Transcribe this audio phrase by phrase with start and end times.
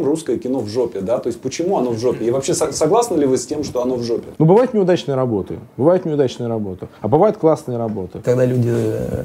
[0.00, 1.18] русское кино в жопе, да?
[1.18, 2.24] То есть почему оно в жопе?
[2.24, 4.28] И вообще согласны ли вы с тем, что оно в жопе?
[4.38, 8.20] Ну, бывают неудачные работы, бывают неудачные работы, а бывают классные работы.
[8.20, 9.24] Когда люди э,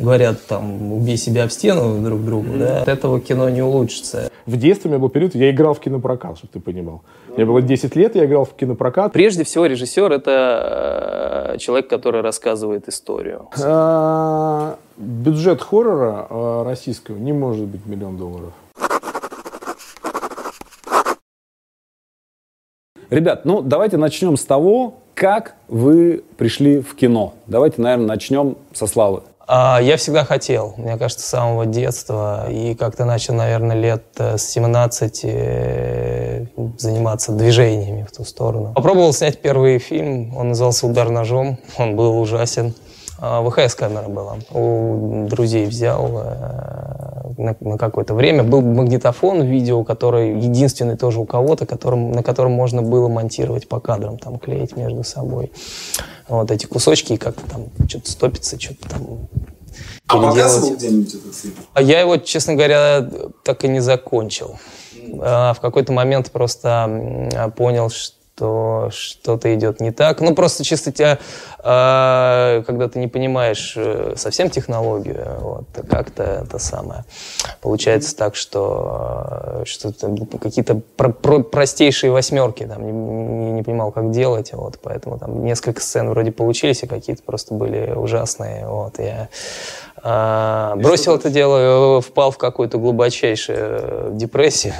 [0.00, 2.58] говорят, там, убей себя в стену друг другу, mm-hmm.
[2.58, 4.28] да, от этого кино не улучшится.
[4.46, 7.02] В детстве у меня был период, я играл в кинопрокат, чтобы ты понимал.
[7.36, 9.12] Мне было 10 лет, я играл в кинопрокат.
[9.12, 13.48] Прежде всего, режиссер— это э, человек, который рассказывает историю.
[13.62, 18.52] А, бюджет хоррора э, российского не может быть миллион долларов.
[23.10, 27.34] Ребят, ну давайте начнем с того, как вы пришли в кино.
[27.46, 29.22] Давайте, наверное, начнем со Славы.
[29.50, 32.48] А, я всегда хотел, мне кажется, с самого детства.
[32.50, 36.44] И как-то начал, наверное, лет э, с 17 э,
[36.76, 38.74] заниматься движениями в ту сторону.
[38.74, 42.74] Попробовал снять первый фильм, он назывался «Удар ножом», он был ужасен.
[43.20, 44.36] А, ВХС-камера была.
[44.52, 48.44] У друзей взял э, на, на какое-то время.
[48.44, 53.80] Был магнитофон видео, который единственный тоже у кого-то, которым, на котором можно было монтировать по
[53.80, 55.50] кадрам, там клеить между собой.
[56.28, 59.28] Вот эти кусочки, как-то там что-то стопится, что-то там
[60.06, 61.54] а показывал где-нибудь этот фильм?
[61.74, 63.08] А я его, честно говоря,
[63.44, 64.58] так и не закончил.
[65.20, 70.20] А в какой-то момент просто понял, что что что-то идет не так.
[70.20, 71.18] Ну, просто чисто тебя,
[71.58, 77.04] э, когда ты не понимаешь э, совсем технологию, вот, как-то это самое.
[77.60, 79.92] Получается так, что, э, что
[80.40, 85.80] какие-то про про простейшие восьмерки там не, не, понимал, как делать, вот, поэтому там несколько
[85.80, 89.28] сцен вроде получились, а какие-то просто были ужасные, вот, я
[90.02, 94.74] а, бросил это дело, впал в какую-то глубочайшую депрессию.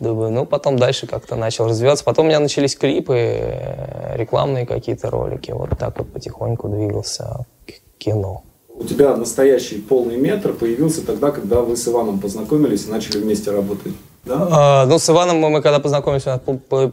[0.00, 2.04] Думаю, ну, потом дальше как-то начал развиваться.
[2.04, 5.50] Потом у меня начались клипы, э, рекламные какие-то ролики.
[5.50, 8.44] Вот так вот потихоньку двигался к кино.
[8.68, 13.50] У тебя настоящий полный метр появился тогда, когда вы с Иваном познакомились и начали вместе
[13.50, 13.92] работать.
[14.24, 14.48] Да?
[14.50, 16.40] А, ну, с Иваном мы, когда познакомились, у нас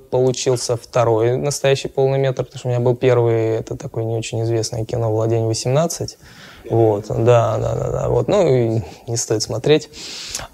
[0.10, 4.42] получился второй настоящий полный метр, потому что у меня был первый, это такое не очень
[4.44, 6.18] известное кино «Владение 18».
[6.70, 8.10] Вот, да, да, да, да.
[8.10, 9.90] Вот, ну, и не стоит смотреть.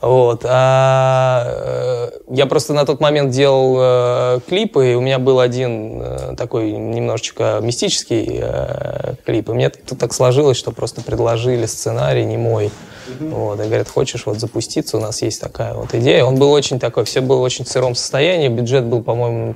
[0.02, 0.46] Вот.
[0.46, 2.01] А, э,
[2.34, 6.72] я просто на тот момент делал э, клипы, и у меня был один э, такой
[6.72, 9.50] немножечко мистический э, клип.
[9.50, 12.72] И мне тут так сложилось, что просто предложили сценарий не мой.
[13.20, 16.24] Вот, и говорят, хочешь вот запуститься, у нас есть такая вот идея.
[16.24, 19.56] Он был очень такой, все было очень в сыром состоянии, бюджет был, по-моему,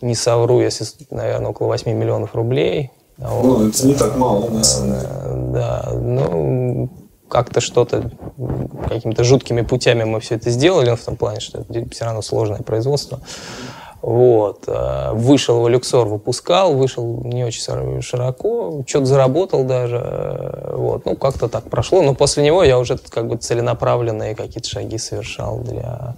[0.00, 2.90] не совру, если, наверное, около 8 миллионов рублей.
[3.18, 3.74] Ну, вот.
[3.74, 5.08] это не так мало, на самом деле.
[5.52, 6.88] Да, ну,
[7.28, 8.10] как-то что-то
[8.88, 12.60] какими-то жуткими путями мы все это сделали, в том плане, что это все равно сложное
[12.60, 13.20] производство.
[14.00, 14.64] Вот.
[14.68, 20.72] Э, вышел в Люксор, выпускал, вышел не очень широко, что-то заработал даже.
[20.72, 21.04] Вот.
[21.04, 22.02] Ну, как-то так прошло.
[22.02, 26.14] Но после него я уже как бы целенаправленные какие-то шаги совершал для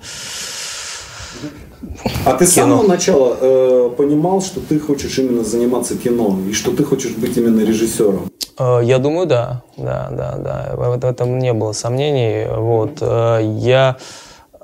[2.27, 6.73] а ты с самого начала э, понимал, что ты хочешь именно заниматься кино и что
[6.73, 8.31] ты хочешь быть именно режиссером?
[8.59, 10.75] Э, я думаю, да, да, да, да.
[10.77, 12.47] В этом не было сомнений.
[12.55, 13.97] Вот э, я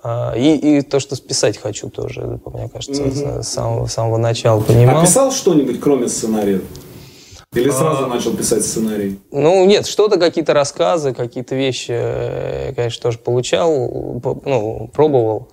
[0.05, 3.43] э, и, и то, что списать хочу тоже, мне кажется, mm-hmm.
[3.43, 4.99] с самого, с самого начала понимал.
[4.99, 6.61] А писал что-нибудь, кроме сценария?
[7.55, 9.19] Или сразу а, начал писать сценарий?
[9.31, 13.71] Ну, нет, что-то, какие-то рассказы, какие-то вещи, э, конечно, тоже получал,
[14.45, 15.49] ну, пробовал.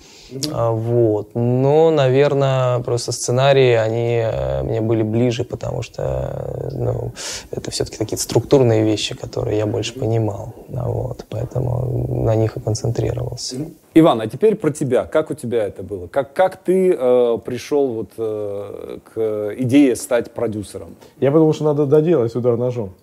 [0.52, 1.32] А, вот.
[1.36, 7.12] Но, наверное, просто сценарии, они э, мне были ближе, потому что ну,
[7.52, 10.54] это все-таки такие структурные вещи, которые я больше понимал.
[10.68, 11.26] Вот.
[11.30, 13.56] Поэтому на них и концентрировался.
[13.96, 15.06] Иван, а теперь про тебя.
[15.06, 16.08] Как у тебя это было?
[16.08, 20.96] Как, как ты э, пришел вот, э, к идее стать продюсером?
[21.20, 22.94] Я подумал, что надо доделать удар ножом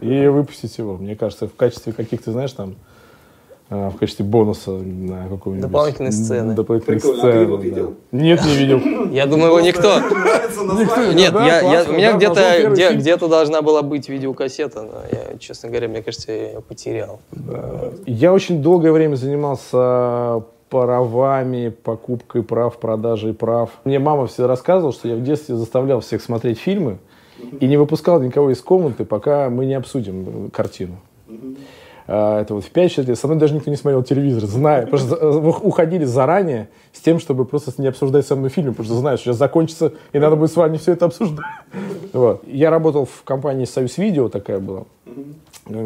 [0.00, 0.96] и выпустить его.
[0.96, 2.76] Мне кажется, в качестве каких-то, знаешь, там
[3.70, 5.70] в качестве бонуса на какую-нибудь...
[5.70, 6.54] Дополнительные сцены.
[6.54, 7.18] Дополнительные Прикольно.
[7.18, 7.30] сцены.
[7.30, 7.94] А ты его видел?
[8.12, 9.10] Нет, не видел.
[9.12, 10.00] Я думаю, его никто.
[11.12, 15.88] Нет, я, у меня где-то где, где-то должна была быть видеокассета, но я, честно говоря,
[15.88, 17.20] мне кажется, я ее потерял.
[18.06, 23.70] Я очень долгое время занимался правами, покупкой прав, продажей прав.
[23.84, 26.98] Мне мама всегда рассказывала, что я в детстве заставлял всех смотреть фильмы
[27.60, 30.96] и не выпускал никого из комнаты, пока мы не обсудим картину.
[32.10, 33.18] А, это вот в 5 лет.
[33.18, 34.86] Со мной даже никто не смотрел телевизор, зная.
[34.86, 38.86] Потому что э, уходили заранее с тем, чтобы просто не обсуждать со мной фильм, потому
[38.86, 41.44] что знаешь, сейчас закончится, и надо будет с вами все это обсуждать.
[42.14, 42.42] Вот.
[42.46, 44.84] Я работал в компании «Союз Видео», такая была,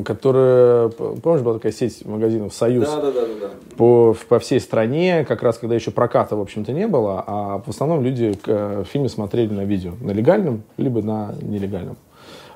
[0.05, 3.51] которая, помнишь, была такая сеть магазинов «Союз» да, да, да, да.
[3.77, 7.69] По, по всей стране, как раз когда еще проката, в общем-то, не было, а в
[7.69, 11.97] основном люди э, фильмы смотрели на видео, на легальном, либо на нелегальном.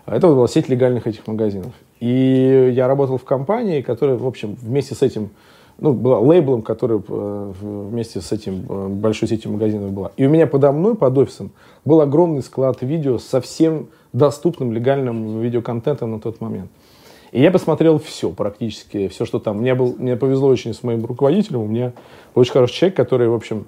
[0.06, 1.72] Это вот была сеть легальных этих магазинов.
[1.98, 5.30] И я работал в компании, которая, в общем, вместе с этим
[5.78, 10.12] ну, была лейблом, который э, вместе с этим э, большой сетью магазинов была.
[10.16, 11.50] И у меня подо мной, под офисом,
[11.84, 16.70] был огромный склад видео со всем доступным легальным видеоконтентом на тот момент.
[17.32, 19.58] И я посмотрел все практически, все, что там.
[19.58, 21.60] Мне, был, мне повезло очень с моим руководителем.
[21.60, 21.92] У меня
[22.34, 23.66] очень хороший человек, который, в общем,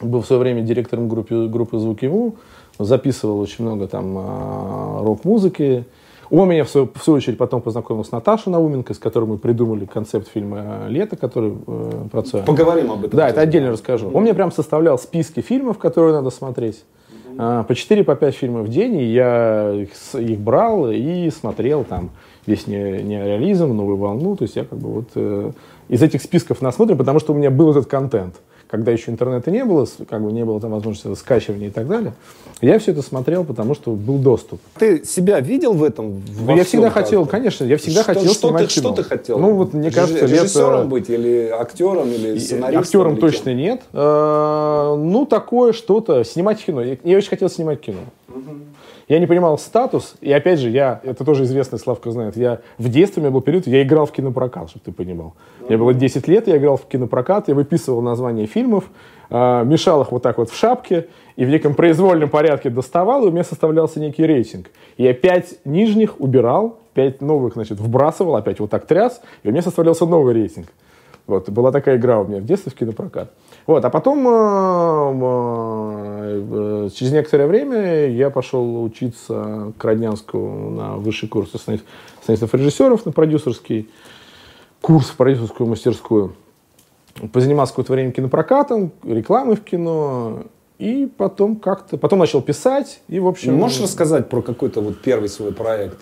[0.00, 2.36] был в свое время директором группы, группы «Звук ему»,
[2.78, 5.84] записывал очень много там а, рок-музыки.
[6.30, 9.36] Он меня, в свою, в свою очередь, потом познакомил с Наташей Науменко, с которой мы
[9.36, 12.42] придумали концепт фильма «Лето», который э, про Цоя.
[12.42, 13.18] Поговорим об этом.
[13.18, 14.10] Да, это отдельно расскажу.
[14.10, 16.84] Он мне прям составлял списки фильмов, которые надо смотреть.
[17.38, 21.84] А, по 4 по 5 фильмов в день, и я их, их брал и смотрел
[21.84, 22.10] там
[22.46, 24.34] весь не, неореализм, новую волну.
[24.34, 25.50] То есть я как бы вот э,
[25.88, 28.36] из этих списков насмотрен, потому что у меня был этот контент
[28.72, 32.14] когда еще интернета не было, как бы не было там возможности скачивания и так далее,
[32.62, 34.62] я все это смотрел, потому что был доступ.
[34.78, 36.22] Ты себя видел в этом?
[36.40, 38.94] Ну, я всегда хотел, конечно, я всегда что, хотел что снимать ты, кино.
[38.94, 39.38] Что ты хотел?
[39.38, 40.88] Ну, вот мне кажется, режиссером лет...
[40.88, 42.80] быть или актером, или сценаристом?
[42.80, 43.56] Актером или точно кем?
[43.58, 43.82] нет.
[43.92, 46.24] А, ну, такое что-то.
[46.24, 46.80] Снимать кино.
[46.80, 48.00] Я, я очень хотел снимать кино.
[49.08, 52.88] Я не понимал статус, и опять же, я, это тоже известный Славка знает, я в
[52.88, 55.34] детстве, у меня был период, я играл в кинопрокат, чтобы ты понимал.
[55.68, 58.84] Мне было 10 лет, я играл в кинопрокат, я выписывал названия фильмов,
[59.30, 63.28] э, мешал их вот так вот в шапке, и в неком произвольном порядке доставал, и
[63.28, 64.70] у меня составлялся некий рейтинг.
[64.96, 69.62] Я пять нижних убирал, пять новых, значит, вбрасывал, опять вот так тряс, и у меня
[69.62, 70.68] составлялся новый рейтинг.
[71.32, 73.32] Вот, была такая игра у меня в детстве в кинопрокат.
[73.66, 74.32] Вот, а потом, э,
[76.84, 83.12] э, через некоторое время я пошел учиться к Роднянскому на высший курс сценаристов режиссеров, на
[83.12, 83.88] продюсерский
[84.82, 86.34] курс в продюсерскую мастерскую.
[87.32, 90.42] Позанимался какое-то время кинопрокатом, рекламой в кино,
[90.78, 93.54] и потом как-то, потом начал писать, и в общем...
[93.54, 95.96] Можешь рассказать про какой-то вот первый свой проект?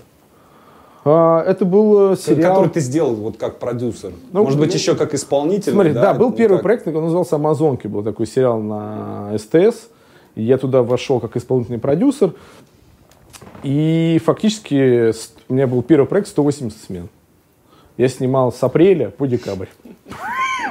[1.04, 2.54] А, это был сериал...
[2.56, 4.12] Который ты сделал вот как продюсер.
[4.32, 5.72] Ну, Может быть, ну, еще как исполнитель.
[5.72, 9.88] Смотри, да, был не первый как- проект, он назывался «Амазонки», был такой сериал на СТС.
[10.34, 12.34] И Я туда вошел как исполнительный продюсер.
[13.62, 15.12] И фактически
[15.48, 17.08] у меня был первый проект 180 смен.
[17.96, 19.66] Я снимал с апреля по декабрь.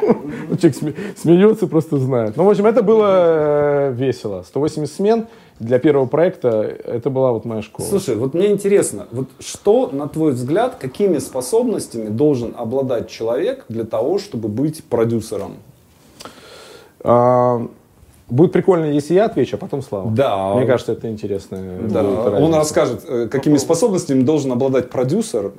[0.02, 2.38] Ну, Человек сме- смеется, просто знает.
[2.38, 4.44] Ну, в общем, это было э, весело.
[4.48, 5.28] 180 смен
[5.60, 7.86] для первого проекта, это была вот моя школа.
[7.88, 13.84] Слушай, вот мне интересно, вот что, на твой взгляд, какими способностями должен обладать человек для
[13.84, 15.58] того, чтобы быть продюсером?
[17.02, 17.68] А,
[18.30, 20.12] Будет прикольно, если я отвечу, а потом Слава.
[20.12, 20.54] Да.
[20.54, 21.58] Мне кажется, это интересно.
[21.90, 25.52] Да, он расскажет, э, какими способностями должен обладать продюсер.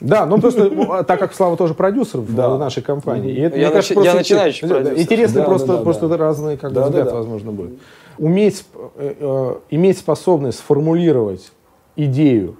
[0.00, 2.56] Да, ну просто ну, так как Слава тоже продюсер в Да.
[2.56, 3.34] нашей компании.
[3.34, 4.98] И это, Я мне кажется, я начинающий да, продюсер.
[4.98, 6.14] Интересно Да, просто, да, да, просто да.
[6.14, 7.14] это разные как Да, да, взгляд, да.
[7.14, 7.72] возможно, будет.
[8.20, 11.52] Уметь, э, э, иметь способность сформулировать
[11.96, 12.56] идею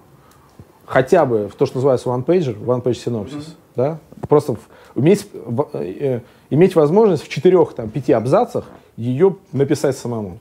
[0.87, 3.45] хотя бы в то, что называется one-pager, one-page synopsis,
[3.77, 3.99] да?
[4.27, 8.65] Просто в- уметь, в- э, иметь возможность в четырех, там, пяти абзацах
[8.97, 10.39] ее написать самому.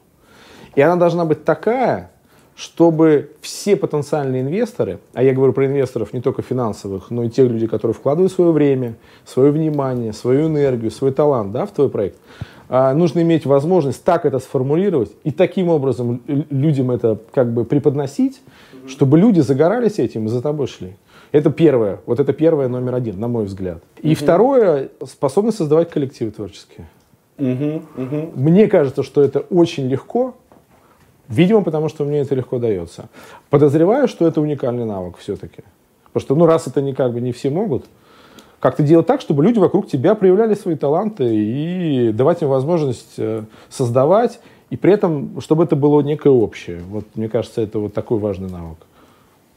[0.75, 2.11] И она должна быть такая,
[2.55, 7.49] чтобы все потенциальные инвесторы, а я говорю про инвесторов не только финансовых, но и тех
[7.51, 8.95] людей, которые вкладывают свое время,
[9.25, 12.17] свое внимание, свою энергию, свой талант да, в твой проект,
[12.69, 18.41] нужно иметь возможность так это сформулировать и таким образом людям это как бы преподносить,
[18.87, 20.95] чтобы люди загорались этим и за тобой шли.
[21.31, 23.83] Это первое, вот это первое номер один, на мой взгляд.
[24.01, 26.87] И второе, способность создавать коллективы творческие.
[27.37, 30.35] Мне кажется, что это очень легко,
[31.27, 33.09] видимо, потому что мне это легко дается.
[33.49, 35.63] Подозреваю, что это уникальный навык все-таки.
[36.11, 37.85] Потому что, ну, раз это не как бы не все могут,
[38.59, 43.43] как-то делать так, чтобы люди вокруг тебя проявляли свои таланты и давать им возможность э,
[43.69, 44.39] создавать,
[44.69, 46.81] и при этом, чтобы это было некое общее.
[46.89, 48.77] Вот, мне кажется, это вот такой важный навык.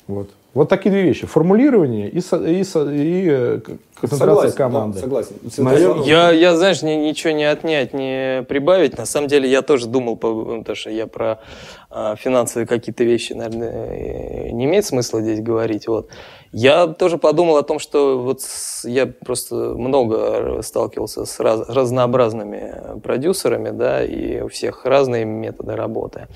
[0.07, 0.31] Вот.
[0.55, 1.27] Вот такие две вещи.
[1.27, 3.61] Формулирование и, со- и, со- и э,
[3.99, 4.95] концентрация Согласен, команды.
[4.97, 5.35] да, согласен.
[5.59, 8.99] Наверное, Я, я, знаешь, ни- ничего не отнять, не прибавить.
[8.99, 11.41] На самом деле, я тоже думал, по- потому что я про
[11.89, 15.87] а, финансовые какие-то вещи, наверное, э, не имеет смысла здесь говорить.
[15.89, 16.09] Вот.
[16.53, 18.41] Я тоже подумал о том, что вот
[18.85, 26.27] я просто много сталкивался с раз- разнообразными продюсерами, да, и у всех разные методы работы.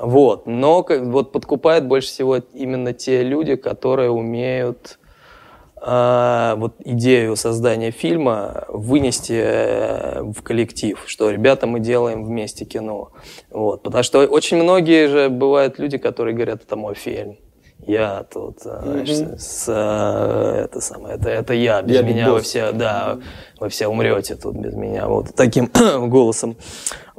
[0.00, 0.46] Вот.
[0.46, 4.98] Но вот подкупает больше всего именно те люди, которые умеют
[5.80, 13.12] а, вот идею создания фильма вынести э, в коллектив, что ребята мы делаем вместе кино.
[13.50, 13.82] Вот.
[13.82, 17.36] Потому что очень многие же бывают люди, которые говорят, это мой фильм.
[17.86, 22.38] Я тут, э, знаешь, с, э, это самое, это, это я, без Я меня вы
[22.38, 22.42] босс.
[22.44, 23.18] все, да,
[23.60, 25.70] вы все умрете тут без меня, вот таким
[26.10, 26.56] голосом.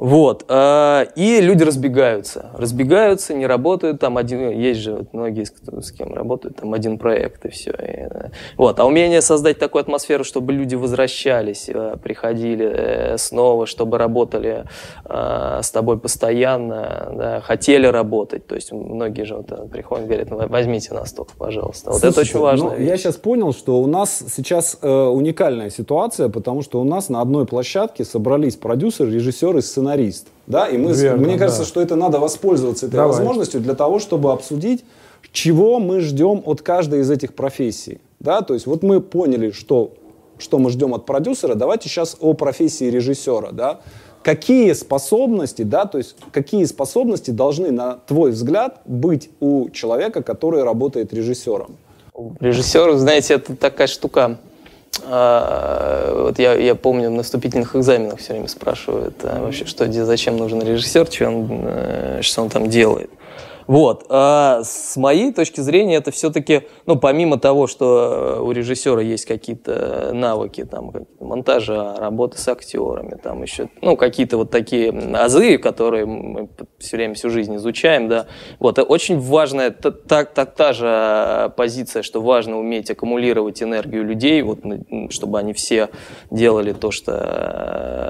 [0.00, 0.46] Вот.
[0.48, 2.50] э, И люди разбегаются.
[2.54, 4.00] Разбегаются, не работают.
[4.00, 8.30] Там один, есть же вот многие, с кем работают, там один проект и все.
[8.56, 8.80] Вот.
[8.80, 14.64] А умение создать такую атмосферу, чтобы люди возвращались, э, приходили э, снова, чтобы работали
[15.04, 18.46] э, с тобой постоянно, да, хотели работать.
[18.46, 21.90] То есть многие же вот, э, приходят и говорят, «Ну, возьмите нас только, пожалуйста.
[21.90, 22.70] Вот это Слушайте, очень важно.
[22.70, 27.10] ну, я сейчас понял, что у нас сейчас э, уникальная ситуация, потому что у нас
[27.10, 30.26] на одной площадке собрались продюсер, режиссер и сценарист.
[30.46, 30.66] Да?
[30.66, 31.68] И мы, Верно, мне кажется, да.
[31.68, 33.16] что это надо воспользоваться этой Давай.
[33.16, 34.84] возможностью для того, чтобы обсудить,
[35.32, 38.00] чего мы ждем от каждой из этих профессий.
[38.18, 38.42] Да?
[38.42, 39.92] То есть вот мы поняли, что,
[40.38, 41.54] что мы ждем от продюсера.
[41.54, 43.50] Давайте сейчас о профессии режиссера.
[43.52, 43.80] Да?
[44.22, 50.62] Какие способности, да, то есть какие способности должны, на твой взгляд, быть у человека, который
[50.62, 51.76] работает режиссером?
[52.38, 54.36] Режиссер, знаете, это такая штука.
[55.06, 60.04] А, Вот я, я помню, на вступительных экзаменах все время спрашивают, а вообще, что, где,
[60.04, 63.10] зачем нужен режиссер, что он, э, что он там делает.
[63.70, 64.06] Вот.
[64.08, 69.26] А с моей точки зрения, это все-таки, ну, помимо того, что э, у режиссера есть
[69.26, 76.04] какие-то навыки, там, монтажа, работы с актерами, там еще, ну, какие-то вот такие азы, которые
[76.04, 76.48] мы
[76.80, 78.26] все время, всю жизнь изучаем, да.
[78.58, 78.80] Вот.
[78.80, 84.58] Очень важная, та, та, та, же э, позиция, что важно уметь аккумулировать энергию людей, вот,
[85.10, 85.90] чтобы они все
[86.32, 88.09] делали то, что э,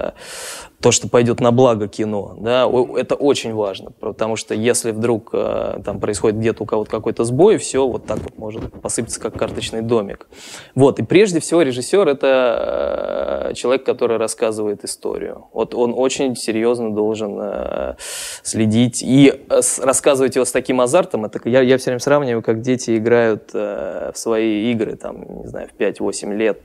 [0.80, 5.80] то, что пойдет на благо кино, да, это очень важно, потому что если вдруг э,
[5.84, 9.82] там происходит где-то у кого-то какой-то сбой, все вот так вот может посыпаться, как карточный
[9.82, 10.26] домик.
[10.74, 13.19] Вот, и прежде всего режиссер— это э,
[13.54, 15.46] человек, который рассказывает историю.
[15.52, 17.94] Вот он очень серьезно должен э,
[18.42, 21.24] следить и э, рассказывать его с таким азартом.
[21.24, 25.46] Это, я, я все время сравниваю, как дети играют э, в свои игры, там, не
[25.46, 26.60] знаю, в 5-8 лет,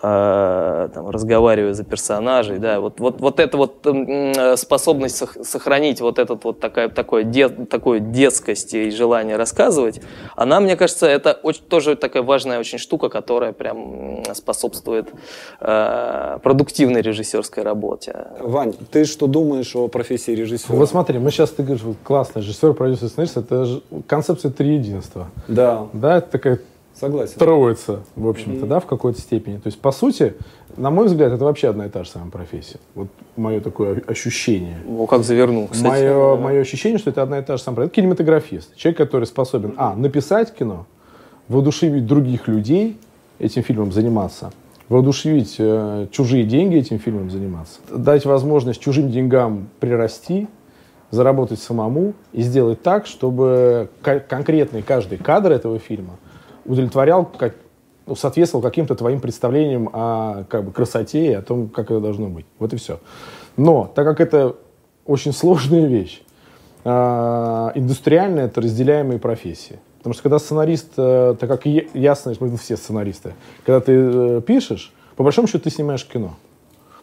[0.00, 3.86] там, разговаривая за персонажей, да, вот, вот, вот эта вот
[4.56, 10.00] способность сох- сохранить вот этот вот такая, такое де, такую детскость и желание рассказывать,
[10.36, 15.08] она, мне кажется, это очень, тоже такая важная очень штука, которая прям способствует
[15.60, 15.79] э,
[16.42, 18.26] продуктивной режиссерской работе.
[18.40, 20.74] Вань, ты что думаешь о профессии режиссера?
[20.76, 25.28] Вот смотри, мы сейчас, ты говоришь, вот классно, режиссер, продюсер, сценарист, это же концепция триединства.
[25.48, 26.60] Да, Да, это такая
[26.94, 27.38] согласен.
[27.38, 29.56] троица, в общем-то, да, в какой-то степени.
[29.56, 30.34] То есть, по сути,
[30.76, 32.78] на мой взгляд, это вообще одна и та же самая профессия.
[32.94, 34.78] Вот мое такое ощущение.
[34.88, 35.88] О, как завернул, кстати.
[35.88, 37.92] Мое, мое ощущение, что это одна и та же самая профессия.
[37.92, 38.76] Это кинематографист.
[38.76, 40.86] Человек, который способен, а, написать кино,
[41.48, 42.96] воодушевить других людей
[43.38, 44.52] этим фильмом заниматься,
[44.90, 50.48] воодушевить э, чужие деньги этим фильмом заниматься, дать возможность чужим деньгам прирасти,
[51.10, 56.16] заработать самому и сделать так, чтобы конкретный каждый кадр этого фильма
[56.64, 57.54] удовлетворял, как,
[58.06, 62.28] ну, соответствовал каким-то твоим представлениям о как бы, красоте и о том, как это должно
[62.28, 62.46] быть.
[62.58, 62.98] Вот и все.
[63.56, 64.56] Но, так как это
[65.06, 66.22] очень сложная вещь,
[66.84, 69.78] а, индустриальная это разделяемые профессии.
[70.00, 73.34] Потому что когда сценарист, э, так как ясно, мы все сценаристы,
[73.66, 76.36] когда ты э, пишешь, по большому счету ты снимаешь кино.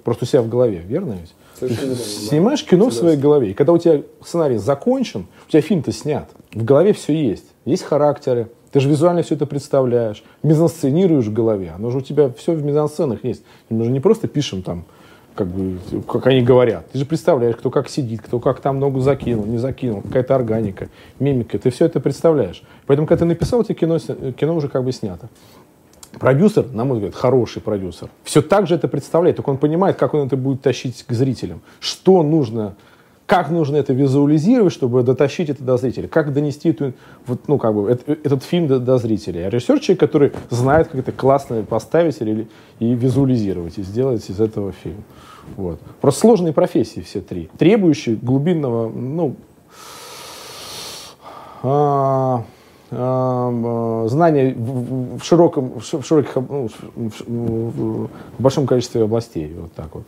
[0.03, 1.33] Просто у себя в голове, верно ведь?
[1.59, 2.27] Совершенно верно, да.
[2.29, 3.51] Снимаешь кино в своей голове.
[3.51, 6.27] И когда у тебя сценарий закончен, у тебя фильм-то снят.
[6.53, 7.45] В голове все есть.
[7.65, 8.49] Есть характеры.
[8.71, 10.23] Ты же визуально все это представляешь.
[10.41, 11.73] Мизансценируешь в голове.
[11.75, 13.43] Оно же у тебя все в мизансценах есть.
[13.69, 14.85] Мы же не просто пишем там,
[15.37, 15.77] как бы,
[16.07, 16.89] как они говорят.
[16.91, 20.89] Ты же представляешь, кто как сидит, кто как там ногу закинул, не закинул, какая-то органика,
[21.19, 21.59] мимика.
[21.59, 22.63] Ты все это представляешь.
[22.87, 25.29] Поэтому, когда ты написал, у тебя кино, с- кино уже как бы снято.
[26.19, 30.15] Продюсер, на мой взгляд, хороший продюсер, все так же это представляет, только он понимает, как
[30.15, 32.75] он это будет тащить к зрителям, что нужно,
[33.27, 36.93] как нужно это визуализировать, чтобы дотащить это до зрителя, как донести эту,
[37.27, 39.45] вот, ну, как бы, эт- этот фильм до, до зрителя.
[39.45, 42.47] А режиссер человек, который знает, как это классно поставить или,
[42.79, 45.03] и визуализировать, и сделать из этого фильм.
[45.57, 45.79] Вот.
[46.01, 49.35] Просто сложные профессии все три, требующие глубинного, ну,
[51.63, 52.43] а,
[52.91, 59.53] а, а, знания в, в- широком, в широких, ну, в, в- в- большом количестве областей,
[59.59, 60.03] вот так вот.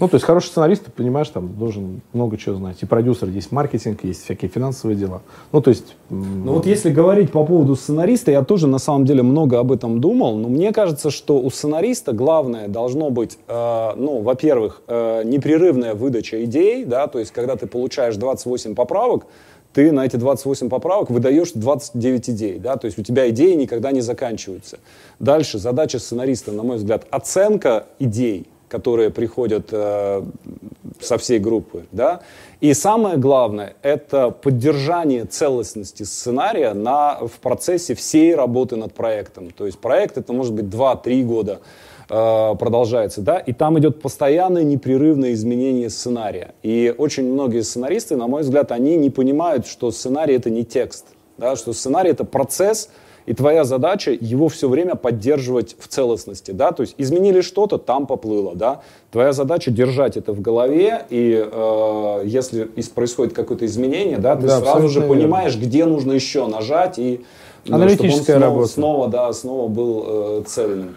[0.00, 2.78] Ну, то есть хороший сценарист, ты понимаешь, там должен много чего знать.
[2.82, 5.22] И продюсер, есть маркетинг, есть всякие финансовые дела.
[5.52, 5.94] Ну, то есть...
[6.10, 10.00] Ну вот если говорить по поводу сценариста, я тоже на самом деле много об этом
[10.00, 15.94] думал, но мне кажется, что у сценариста главное должно быть, э, ну, во-первых, э, непрерывная
[15.94, 19.26] выдача идей, да, то есть когда ты получаешь 28 поправок,
[19.72, 23.92] ты на эти 28 поправок выдаешь 29 идей, да, то есть у тебя идеи никогда
[23.92, 24.78] не заканчиваются.
[25.18, 30.22] Дальше задача сценариста, на мой взгляд, оценка идей, которые приходят э,
[31.00, 32.20] со всей группы, да.
[32.60, 39.50] И самое главное– это поддержание целостности сценария на, в процессе всей работы над проектом.
[39.50, 41.60] То есть проект это может быть 2-3 года,
[42.08, 46.54] э, продолжается, да, и там идет постоянное непрерывное изменение сценария.
[46.62, 51.06] И очень многие сценаристы, на мой взгляд, они не понимают, что сценарий это не текст,
[51.36, 52.88] да, что сценарий это процесс,
[53.26, 58.06] и твоя задача его все время поддерживать в целостности, да, то есть изменили что-то, там
[58.06, 58.82] поплыло, да.
[59.10, 62.64] Твоя задача держать это в голове, и э, если
[62.94, 65.14] происходит какое-то изменение, да, ты да, сразу же верно.
[65.14, 67.24] понимаешь, где нужно еще нажать и
[67.68, 68.68] Аналитическая чтобы он снова, работа.
[68.72, 70.96] снова, да, снова был э, цельным.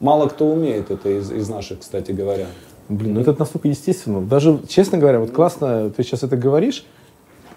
[0.00, 2.46] Мало кто умеет это из, из наших, кстати говоря.
[2.88, 4.20] Блин, ну это настолько естественно.
[4.22, 6.86] Даже, честно говоря, вот классно, ты сейчас это говоришь,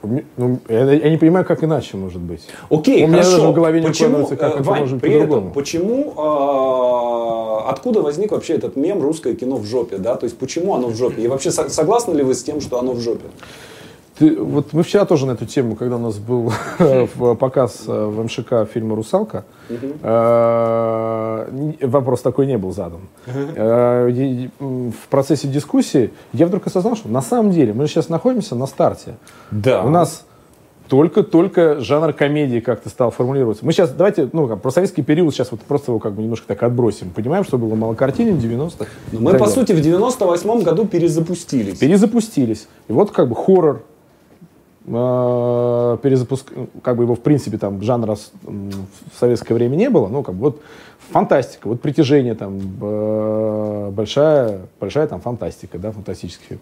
[0.04, 2.42] ну, я, я не понимаю, как иначе может быть.
[2.70, 3.38] Окей, У меня хорошо.
[3.38, 8.32] даже в голове не почему, как это Вань, может при этом, почему, э, откуда возник
[8.32, 10.16] вообще этот мем «русское кино в жопе», да?
[10.16, 11.22] То есть почему оно в жопе?
[11.22, 13.26] И вообще согласны ли вы с тем, что оно в жопе?
[14.22, 16.54] Ты, вот мы вчера тоже на эту тему, когда у нас был
[17.40, 21.48] показ э, в МШК фильма «Русалка», э,
[21.82, 23.00] вопрос такой не был задан.
[23.26, 28.68] Э, в процессе дискуссии я вдруг осознал, что на самом деле мы сейчас находимся на
[28.68, 29.16] старте.
[29.50, 29.82] Да.
[29.82, 30.24] У нас
[30.88, 33.66] только-только жанр комедии как-то стал формулироваться.
[33.66, 36.46] Мы сейчас, давайте, ну, как, про советский период сейчас вот просто его как бы немножко
[36.46, 37.10] так отбросим.
[37.10, 38.86] Понимаем, что было мало картин в 90-х.
[39.14, 41.80] Мы, по сути, в 98-м году перезапустились.
[41.80, 42.68] Перезапустились.
[42.88, 43.82] И вот как бы хоррор,
[44.86, 50.24] э, перезапуск, как бы его в принципе там жанра в советское время не было, ну
[50.24, 50.62] как бы вот
[51.12, 56.60] фантастика, вот притяжение там э, большая, большая там фантастика, да, фантастический.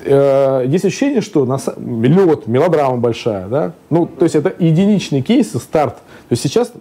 [0.00, 5.52] Э, есть ощущение, что на, лед, мелодрама большая, да, ну то есть это единичный кейс,
[5.52, 5.96] старт.
[6.28, 6.72] То есть сейчас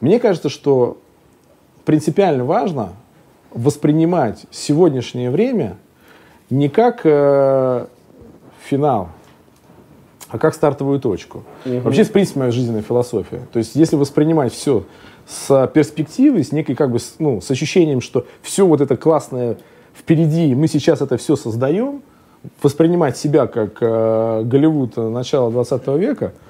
[0.00, 0.98] мне кажется, что
[1.84, 2.92] принципиально важно
[3.52, 5.76] воспринимать сегодняшнее время
[6.50, 7.86] не как э,
[8.64, 9.08] финал,
[10.28, 11.44] а как стартовую точку.
[11.64, 11.80] Угу.
[11.80, 13.42] Вообще, в принципе, моя жизненная философия.
[13.52, 14.84] То есть, если воспринимать все
[15.26, 19.56] с перспективой, с некой как бы, ну, с ощущением, что все вот это классное
[19.96, 22.02] впереди, мы сейчас это все создаем,
[22.62, 26.32] воспринимать себя как э, Голливуд начала 20 века–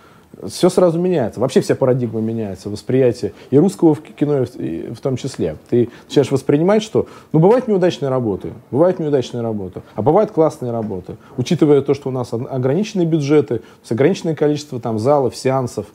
[0.49, 1.41] все сразу меняется.
[1.41, 5.57] Вообще вся парадигма меняется, восприятие и русского в кино в том числе.
[5.69, 11.17] Ты начинаешь воспринимать, что ну, бывают неудачные работы, бывают неудачные работы, а бывают классные работы.
[11.37, 15.87] Учитывая то, что у нас ограниченные бюджеты, ограниченное количество там, залов, сеансов,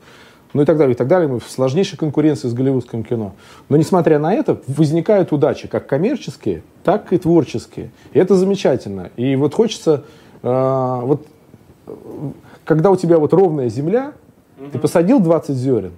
[0.54, 1.28] ну и так далее, и так далее.
[1.28, 3.34] Мы в сложнейшей конкуренции с голливудским кино.
[3.70, 7.92] Но несмотря на это, возникают удачи, как коммерческие, так и творческие.
[8.14, 9.12] И это замечательно.
[9.16, 10.06] И вот хочется,
[10.42, 11.28] э, вот,
[12.66, 14.14] когда у тебя вот ровная земля,
[14.72, 15.92] ты посадил 20 зерен,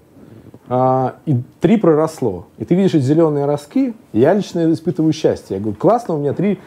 [0.67, 2.45] а, и три проросло.
[2.57, 5.57] И ты видишь эти зеленые ростки, я лично испытываю счастье.
[5.57, 6.59] Я говорю, классно, у меня три,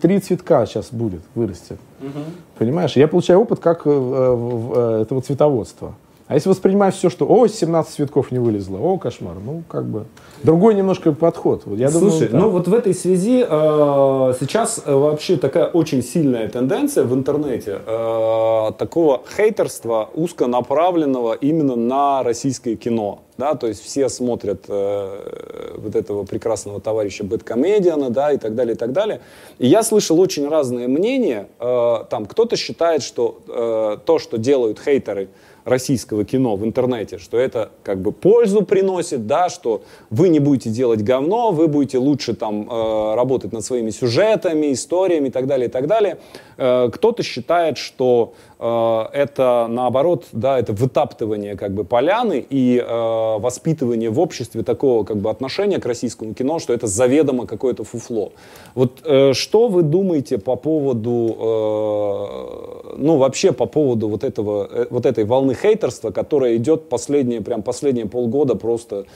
[0.00, 1.78] три цветка сейчас будет, вырастет.
[2.00, 2.18] Угу.
[2.58, 2.96] Понимаешь?
[2.96, 5.94] Я получаю опыт как э, э, этого цветоводства.
[6.30, 10.04] А если воспринимать все, что о, 17 цветков не вылезло, о, кошмар, ну, как бы,
[10.44, 11.64] другой немножко подход.
[11.66, 13.46] Я Слушай, думаю, ну вот в этой связи э,
[14.38, 22.22] сейчас э, вообще такая очень сильная тенденция в интернете э, такого хейтерства узконаправленного именно на
[22.22, 23.22] российское кино.
[23.40, 28.74] Да, то есть все смотрят э, вот этого прекрасного товарища Бэткомедиана, да, и так далее,
[28.74, 29.22] и так далее.
[29.58, 31.48] И я слышал очень разные мнения.
[31.58, 35.30] Э, там кто-то считает, что э, то, что делают хейтеры,
[35.64, 40.70] российского кино в интернете, что это как бы пользу приносит, да, что вы не будете
[40.70, 45.68] делать говно, вы будете лучше там э, работать над своими сюжетами, историями и так далее,
[45.68, 46.18] и так далее.
[46.56, 54.10] Э, кто-то считает, что это наоборот, да, это вытаптывание как бы поляны и э, воспитывание
[54.10, 58.32] в обществе такого как бы отношения к российскому кино, что это заведомо какое-то фуфло.
[58.74, 64.86] Вот э, что вы думаете по поводу, э, ну вообще по поводу вот этого, э,
[64.90, 69.06] вот этой волны хейтерства, которая идет последние, прям последние полгода просто.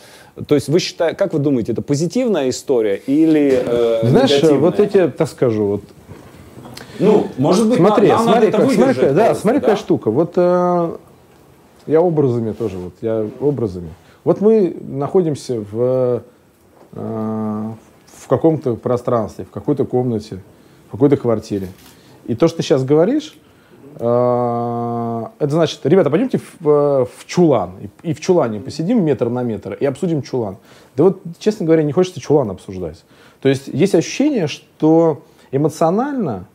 [0.48, 4.59] То есть вы считаете, как вы думаете, это позитивная история или э, Знаешь, негативная?
[4.59, 5.83] вот я тебе так скажу, вот
[6.98, 9.66] ну, может быть, смотри, нам, смотри, надо как, смотри, да, просто, смотри, да?
[9.66, 10.11] какая штука.
[10.11, 10.96] Вот э,
[11.87, 13.90] я образами тоже, вот я образами.
[14.24, 16.22] Вот мы находимся в,
[16.92, 17.72] э,
[18.07, 20.40] в каком-то пространстве, в какой-то комнате,
[20.88, 21.68] в какой-то квартире.
[22.26, 23.37] И то, что ты сейчас говоришь,
[23.96, 27.72] э, это значит, ребята, пойдемте в, в чулан.
[27.80, 30.57] И, и в чулане посидим метр на метр и обсудим чулан.
[30.96, 33.04] Да вот, честно говоря, не хочется чулан обсуждать.
[33.40, 36.46] То есть есть ощущение, что эмоционально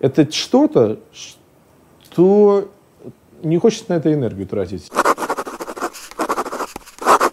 [0.00, 0.98] это что-то,
[2.12, 2.68] что
[3.42, 4.90] не хочется на это энергию тратить.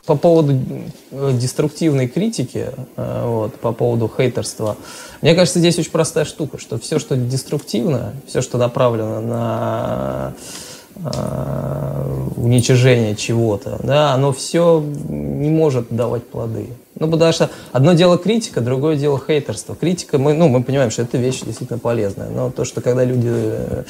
[0.06, 0.54] По поводу
[1.10, 4.78] э, деструктивной критики, э, вот, по поводу хейтерства,
[5.22, 10.34] мне кажется, здесь очень простая штука, что все, что деструктивно, все, что направлено на
[10.98, 16.68] э, уничижение чего-то, да, оно все не может давать плоды.
[16.98, 19.76] Ну, потому что одно дело критика, другое дело хейтерство.
[19.76, 22.30] Критика, мы, ну, мы понимаем, что это вещь действительно полезная.
[22.30, 23.84] Но то, что когда люди э,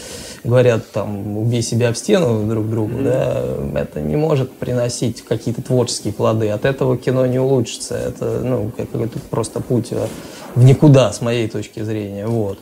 [0.44, 3.74] говорят, там, убей себя в стену друг другу, mm-hmm.
[3.74, 6.50] да, это не может приносить какие-то творческие плоды.
[6.50, 7.96] От этого кино не улучшится.
[7.96, 9.94] Это, ну, какой-то просто путь
[10.56, 12.26] в никуда, с моей точки зрения.
[12.26, 12.58] Вот.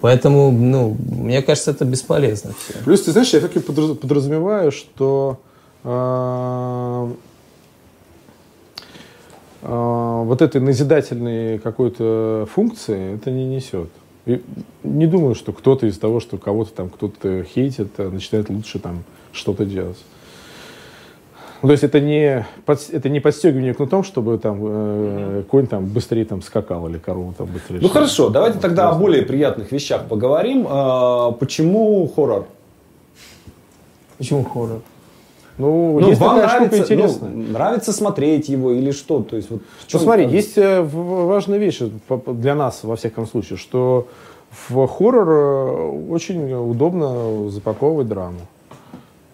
[0.00, 2.78] Поэтому, ну, мне кажется, это бесполезно все.
[2.82, 5.38] Плюс, ты знаешь, я так и подразумеваю, что
[5.84, 7.29] э, э,
[9.62, 13.90] вот этой назидательной какой-то функции это не несет.
[14.26, 14.42] И
[14.82, 19.02] не думаю, что кто-то из того, что кого-то там кто-то хейтит, э, начинает лучше там
[19.32, 19.98] что-то делать.
[21.62, 25.86] Ну, то есть это не, под, это не подстегивание кнутом, чтобы там э, конь там
[25.86, 27.80] быстрее там скакал или корова там быстрее.
[27.80, 30.66] Ну хорошо, давайте вот, тогда о более приятных вещах поговорим.
[30.68, 32.46] А, почему хоррор?
[34.16, 34.80] Почему хоррор?
[35.60, 39.22] Ну, ну есть вам нравится, ну, нравится смотреть его или что?
[39.22, 39.60] То есть, вот
[39.92, 41.80] ну, смотри, есть э, важная вещь
[42.26, 44.08] для нас, во всяком случае, что
[44.68, 48.40] в хоррор э, очень удобно запаковывать драму.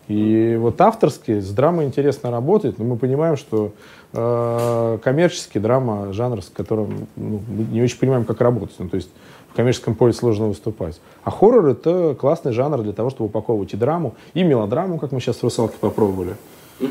[0.08, 3.72] И вот авторски с драмой интересно работать, но мы понимаем, что
[4.12, 8.76] э, коммерческий драма жанр, с которым ну, мы не очень понимаем, как работать.
[8.78, 9.10] Ну, то есть
[9.57, 11.01] в коммерческом поле сложно выступать.
[11.25, 15.21] А хоррор это классный жанр для того, чтобы упаковывать и драму, и мелодраму, как мы
[15.21, 16.37] сейчас в «Русалке» попробовали.
[16.79, 16.90] Угу.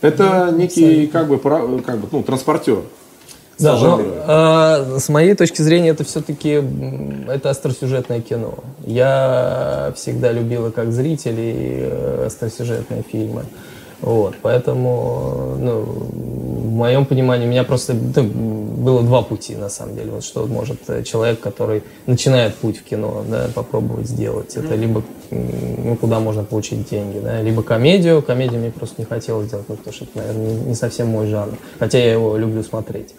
[0.00, 2.78] Это некий как бы, как бы ну, транспортер.
[3.58, 6.62] Да, но, а, с моей точки зрения, это все-таки
[7.28, 8.54] это остросюжетное кино.
[8.86, 13.44] Я всегда любила как зритель и э, остросюжетные фильмы.
[14.00, 19.96] Вот, поэтому, ну, в моем понимании, у меня просто ну, было два пути, на самом
[19.96, 20.10] деле.
[20.10, 24.54] Вот что может человек, который начинает путь в кино, да, попробовать сделать.
[24.56, 28.22] Это либо, ну, куда можно получить деньги, да, либо комедию.
[28.22, 31.56] Комедию мне просто не хотелось делать, ну, потому что это, наверное, не совсем мой жанр.
[31.78, 33.14] Хотя я его люблю смотреть.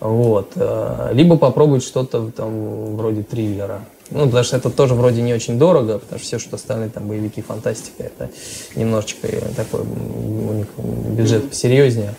[0.00, 0.52] Вот.
[0.56, 3.80] Э, либо попробовать что-то там вроде триллера.
[4.10, 7.06] Ну, потому что это тоже вроде не очень дорого, потому что все, что остальные там
[7.06, 8.30] боевики, фантастика, это
[8.74, 12.14] немножечко такой у них бюджет посерьезнее.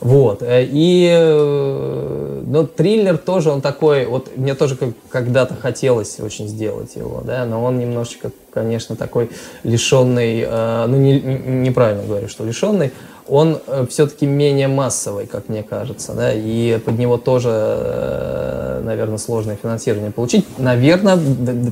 [0.00, 0.42] Вот.
[0.42, 4.76] Э, и, э, ну, триллер тоже, он такой, вот мне тоже
[5.08, 9.30] когда-то хотелось очень сделать его, да, но он немножечко, конечно, такой
[9.62, 10.46] лишенный,
[10.86, 12.92] ну, не, неправильно говорю, что лишенный,
[13.28, 19.18] он э, все-таки менее массовый, как мне кажется, да, и под него тоже, э, наверное,
[19.18, 20.46] сложное финансирование получить.
[20.58, 21.18] Наверное,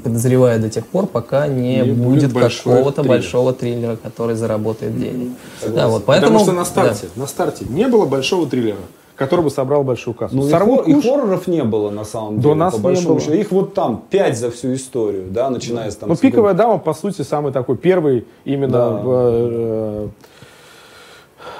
[0.02, 5.32] подозревая до тех пор, пока не, не будет, будет какого-то большого триллера, который заработает денег.
[5.66, 7.22] Да, вот, поэтому, Потому что на старте, да.
[7.22, 8.78] на старте не было большого триллера
[9.14, 10.34] который бы собрал большую кассу.
[10.34, 13.20] Ну, Сорвут и, хор- и хорроров не было, на самом деле, До нас по большому
[13.20, 13.34] счету.
[13.34, 16.08] Их вот там пять за всю историю, да, начиная с там...
[16.08, 18.90] Ну, «Пиковая дама», по сути, самый такой первый именно да.
[18.90, 20.08] в, э,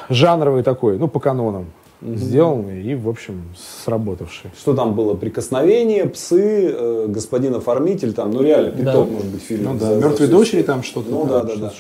[0.09, 1.67] жанровый такой, ну, по канонам
[2.03, 2.17] угу.
[2.17, 3.43] сделанный и, в общем,
[3.85, 4.51] сработавший.
[4.59, 5.15] Что там было?
[5.15, 9.15] Прикосновение, псы, э, господин оформитель, там, ну реально, пяток, да.
[9.15, 9.65] может быть, фильм.
[9.65, 9.87] Ну, да.
[9.87, 11.11] За, Мертвые за дочери там что-то.
[11.11, 11.73] Ну да, да, да.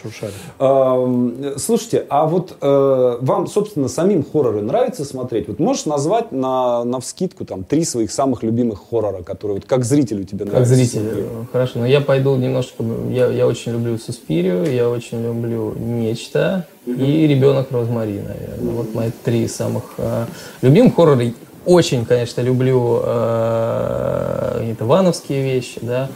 [0.58, 5.48] Э, слушайте, а вот э, вам, собственно, самим хорроры нравится смотреть?
[5.48, 9.84] Вот можешь назвать на, на вскидку там три своих самых любимых хоррора, которые вот как
[9.84, 10.74] зритель у тебя нравятся?
[10.74, 11.26] Как зритель, смотреть?
[11.52, 11.78] хорошо.
[11.80, 17.70] Но я пойду немножко, я, я очень люблю Суспирию, я очень люблю Нечто, и «Ребенок
[17.70, 18.72] Розмари», наверное.
[18.72, 20.26] Вот мои три самых э,
[20.62, 21.32] любимых хоррора.
[21.64, 26.08] Очень, конечно, люблю э, ивановские вещи, да,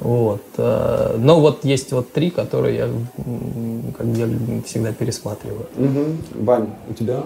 [0.00, 0.42] вот.
[0.56, 2.88] Э, но вот есть вот три, которые я,
[3.96, 4.28] как я
[4.66, 5.66] всегда пересматриваю.
[5.76, 6.42] Угу.
[6.42, 7.22] Бань, у тебя?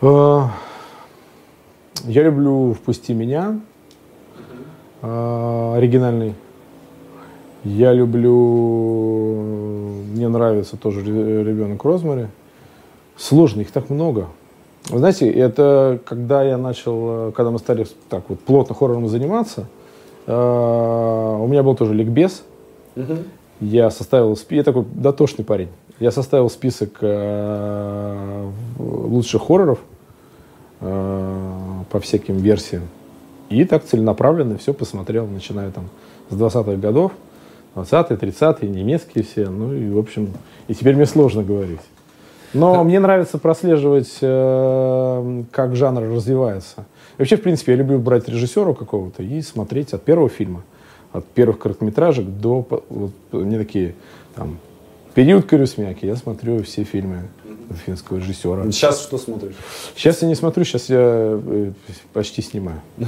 [0.00, 0.44] Э,
[2.04, 3.60] я люблю «Впусти меня»,
[5.02, 6.34] оригинальный.
[7.64, 9.54] Я люблю
[10.14, 12.28] мне нравится тоже ребенок Розмари.
[13.16, 14.28] Сложно, их так много.
[14.90, 19.66] Вы знаете, это когда я начал, когда мы стали так вот плотно хоррором заниматься,
[20.26, 22.42] э, у меня был тоже ликбез.
[22.96, 23.16] Угу.
[23.60, 25.68] Я составил, я такой дотошный парень.
[26.00, 29.78] Я составил список э, лучших хорроров
[30.80, 32.82] э, по всяким версиям.
[33.48, 35.88] И так целенаправленно все посмотрел, начиная там
[36.30, 37.12] с 20-х годов.
[37.74, 39.48] 20-е, 30-е, немецкие все.
[39.48, 40.28] Ну и, в общем,
[40.68, 41.80] и теперь мне сложно говорить.
[42.52, 46.86] Но мне нравится прослеживать, э, как жанр развивается.
[47.16, 50.62] И вообще, в принципе, я люблю брать режиссера какого-то и смотреть от первого фильма,
[51.12, 52.66] от первых короткометражек до...
[52.88, 53.94] Вот, не такие,
[54.36, 54.58] там,
[55.14, 57.22] период Корюсмяки, я смотрю все фильмы
[57.86, 58.64] финского режиссера.
[58.70, 59.54] Сейчас что смотришь?
[59.96, 61.72] Сейчас я не смотрю, сейчас я э,
[62.12, 62.80] почти снимаю.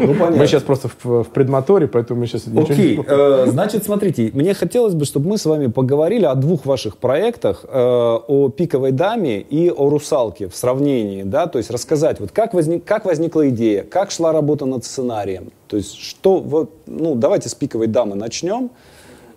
[0.00, 0.36] Ну, понятно.
[0.36, 4.52] Мы сейчас просто в, предмоторе, поэтому мы сейчас ничего не Окей, э, значит, смотрите, мне
[4.52, 9.40] хотелось бы, чтобы мы с вами поговорили о двух ваших проектах, э, о «Пиковой даме»
[9.40, 13.82] и о «Русалке» в сравнении, да, то есть рассказать, вот как, возник, как возникла идея,
[13.82, 18.70] как шла работа над сценарием, то есть что, вот, ну, давайте с «Пиковой дамы» начнем,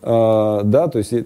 [0.04, 1.24] да, то есть, э,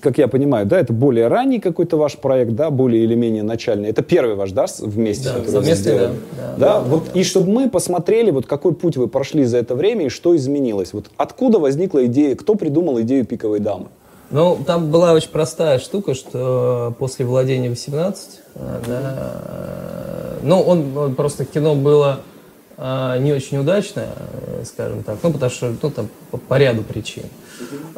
[0.00, 3.88] как я понимаю, да, это более ранний какой-то ваш проект, да, более или менее начальный.
[3.88, 5.30] Это первый ваш, да, вместе?
[5.30, 6.12] Да, совместный, сделали?
[6.36, 6.80] да, Да, да.
[6.80, 10.36] вот, и чтобы мы посмотрели, вот какой путь вы прошли за это время и что
[10.36, 10.92] изменилось.
[10.92, 13.86] Вот откуда возникла идея, кто придумал идею пиковой дамы?
[14.30, 20.96] Ну, там была очень простая штука, что после владения 18, э, да, э, ну, он,
[20.96, 22.33] он просто кино было э,
[22.76, 27.24] не очень удачное, э, скажем так, ну, потому что, ну, там, по, по ряду причин.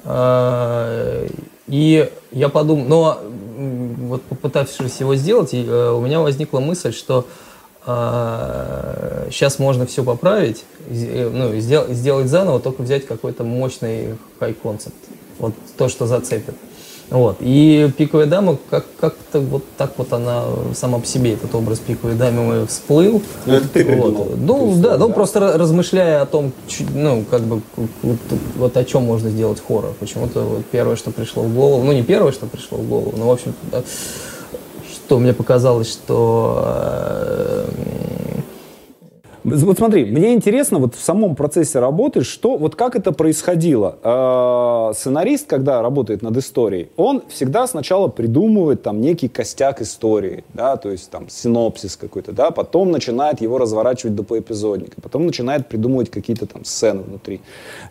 [0.04, 1.26] Э,
[1.66, 3.20] И я подумал, но
[4.08, 7.26] вот попытавшись его сделать, э, у меня возникла мысль, что
[9.30, 14.96] сейчас можно все поправить, э, ну, сделать заново, только взять какой-то мощный хай-концепт.
[15.38, 16.56] Вот то, что зацепит.
[17.08, 17.36] Вот.
[17.40, 20.42] И пиковая дама, как- как-то вот так вот она
[20.74, 23.22] сама по себе, этот образ пиковой дамы всплыл.
[23.46, 24.36] Ну, это ты придумал Вот.
[24.38, 25.14] Ну, историю, да, ну да?
[25.14, 26.52] просто ра- размышляя о том,
[26.94, 27.62] ну, как бы,
[28.02, 28.16] вот,
[28.56, 29.94] вот о чем можно сделать хоррор.
[30.00, 33.28] Почему-то вот первое, что пришло в голову, ну, не первое, что пришло в голову, но,
[33.28, 33.82] в общем, да,
[34.92, 37.66] что мне показалось, что э,
[39.48, 43.96] Вот смотри, мне интересно вот в самом процессе работы, что, вот как это происходило.
[44.02, 50.76] Э, Сценарист, когда работает над историей, он всегда сначала придумывает там некий костяк истории, да,
[50.76, 56.10] то есть там синопсис какой-то, да, потом начинает его разворачивать до поэпизодника, потом начинает придумывать
[56.10, 57.40] какие-то там сцены внутри.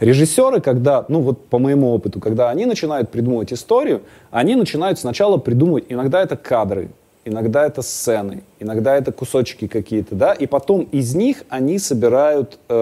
[0.01, 5.37] Режиссеры, когда, ну вот по моему опыту, когда они начинают придумывать историю, они начинают сначала
[5.37, 6.89] придумывать, иногда это кадры,
[7.25, 12.73] иногда это сцены, иногда это кусочки какие-то, да, и потом из них они собирают э,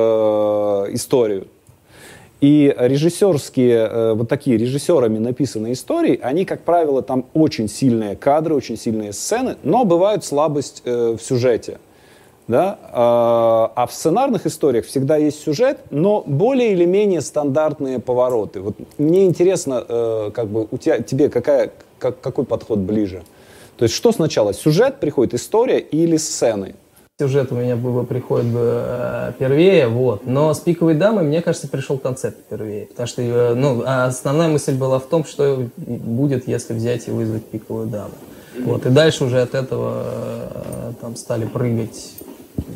[0.92, 1.48] историю.
[2.42, 8.54] И режиссерские, э, вот такие режиссерами написанные истории, они, как правило, там очень сильные кадры,
[8.54, 11.80] очень сильные сцены, но бывают слабость э, в сюжете.
[12.50, 12.78] Да?
[12.92, 18.60] А а в сценарных историях всегда есть сюжет, но более или менее стандартные повороты.
[18.60, 23.24] Вот мне интересно, э, как бы у тебя, тебе какая, как- какой подход ближе?
[23.78, 26.76] То есть что сначала, сюжет приходит, история или сцены?
[27.20, 30.26] сюжет у меня бы приходит э, первее, вот.
[30.26, 32.88] Но с пиковой дамой, мне кажется, пришел концепт первее.
[32.88, 37.12] Потому что, э, ну, а основная мысль была в том, что будет, если взять и
[37.12, 38.14] вызвать пиковую даму.
[38.60, 38.86] Вот.
[38.86, 42.14] И дальше уже от этого э, там стали прыгать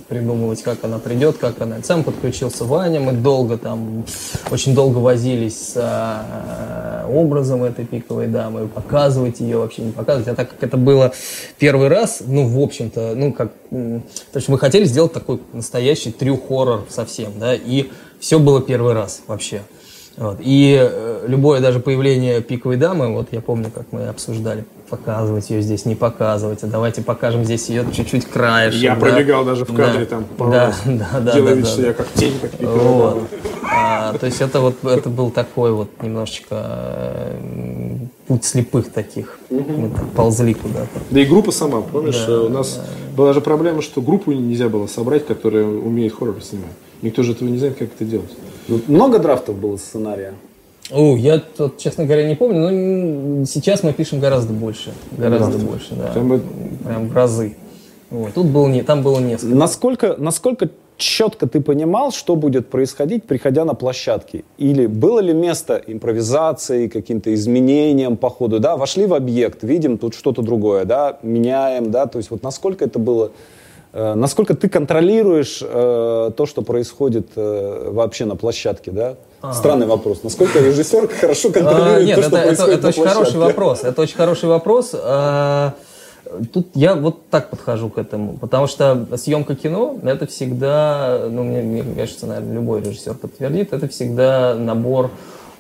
[0.07, 1.77] придумывать, как она придет, как она.
[1.83, 4.05] Сам подключился Ваня, мы долго там,
[4.51, 10.27] очень долго возились с э, образом этой пиковой дамы, показывать ее, вообще не показывать.
[10.27, 11.13] А так как это было
[11.57, 13.51] первый раз, ну, в общем-то, ну, как...
[13.69, 14.01] То
[14.36, 19.62] есть мы хотели сделать такой настоящий трю-хоррор совсем, да, и все было первый раз вообще.
[20.17, 20.39] Вот.
[20.41, 25.62] И э, любое даже появление пиковой дамы, вот я помню, как мы обсуждали, показывать ее
[25.62, 28.82] здесь, не показывать, а давайте покажем здесь ее чуть-чуть краешек.
[28.82, 29.01] Я да.
[29.01, 30.06] пробегал даже в кадре Да.
[30.06, 31.88] там пару да, раз, да, да, делая да, вид, да, что да.
[31.88, 33.13] я как тень, как пиковая Вот.
[33.13, 33.27] дама.
[33.69, 39.38] А, то есть это вот это был такой вот немножечко э, путь слепых таких.
[39.51, 40.88] Мы так ползли куда-то.
[41.12, 42.82] Да и группа сама, помнишь, Да, у нас
[43.15, 46.71] была же проблема, что группу нельзя было собрать, которая умеет хоррор снимать.
[47.03, 48.32] Никто же этого не знает, как это делать.
[48.88, 50.34] Много драфтов было сценария?
[50.91, 54.93] О, я тут, честно говоря, не помню, но сейчас мы пишем гораздо больше.
[55.17, 56.12] Гораздо больше, да.
[56.13, 56.41] Прям бы-
[56.84, 57.58] Прям в разы.
[58.10, 58.34] Вот.
[58.34, 59.53] Тут было не, там было несколько.
[59.53, 64.45] Насколько, насколько четко ты понимал, что будет происходить, приходя на площадки?
[64.58, 68.60] Или было ли место импровизации, каким-то изменениям по ходу?
[68.60, 72.86] Да, вошли в объект, видим тут что-то другое, да, меняем, да, то есть вот насколько
[72.86, 73.32] это было,
[73.93, 79.15] насколько ты контролируешь э, то, что происходит э, вообще на площадке, да?
[79.54, 80.23] Странный вопрос.
[80.23, 83.39] Насколько режиссер хорошо А, контролирует Нет, то, это, что это- происходит это на очень хороший
[83.39, 83.84] вопрос.
[83.84, 84.91] Это очень хороший вопрос.
[84.93, 85.73] А,
[86.52, 91.62] Тут я вот так подхожу к этому, потому что съемка кино это всегда, ну мне,
[91.62, 95.10] мне кажется, наверное, любой режиссер подтвердит, это всегда набор а,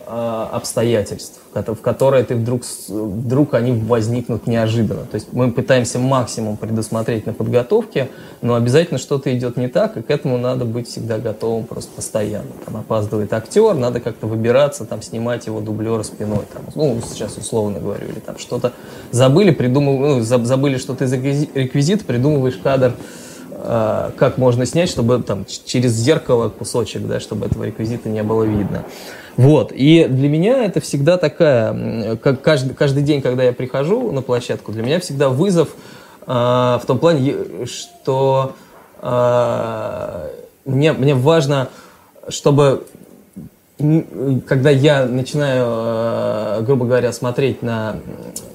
[0.09, 5.01] обстоятельств, в ко- в которые ты вдруг, вдруг они возникнут неожиданно.
[5.01, 8.09] То есть мы пытаемся максимум предусмотреть на подготовке,
[8.41, 12.51] но обязательно что-то идет не так, и к этому надо быть всегда готовым просто постоянно.
[12.65, 16.41] Там опаздывает актер, надо как-то выбираться, там снимать его дублера спиной.
[16.53, 18.71] Там, ну, сейчас условно говорю, или там что-то
[19.11, 22.93] забыли, придумал, ну, за- забыли что-то из реквизи- реквизита, придумываешь кадр
[23.57, 28.43] э, как можно снять, чтобы там через зеркало кусочек, да, чтобы этого реквизита не было
[28.43, 28.83] видно.
[29.35, 29.71] Вот.
[29.71, 34.71] И для меня это всегда такая, как каждый, каждый день, когда я прихожу на площадку,
[34.71, 35.69] для меня всегда вызов
[36.25, 38.55] э, в том плане, что
[39.01, 40.29] э,
[40.65, 41.69] мне, мне важно,
[42.29, 42.85] чтобы
[44.47, 47.97] когда я начинаю, э, грубо говоря, смотреть на...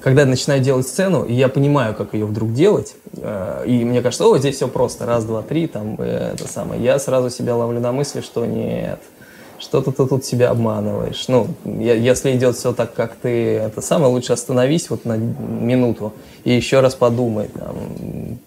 [0.03, 4.01] Когда я начинаю делать сцену, и я понимаю, как ее вдруг делать, э, и мне
[4.01, 7.55] кажется, о, здесь все просто, раз, два, три, там, э, это самое, я сразу себя
[7.55, 8.99] ловлю на мысли, что нет,
[9.63, 11.27] что-то ты тут себя обманываешь.
[11.27, 16.53] Ну, если идет все так, как ты, это самое лучше остановись вот на минуту и
[16.53, 17.75] еще раз подумай, там,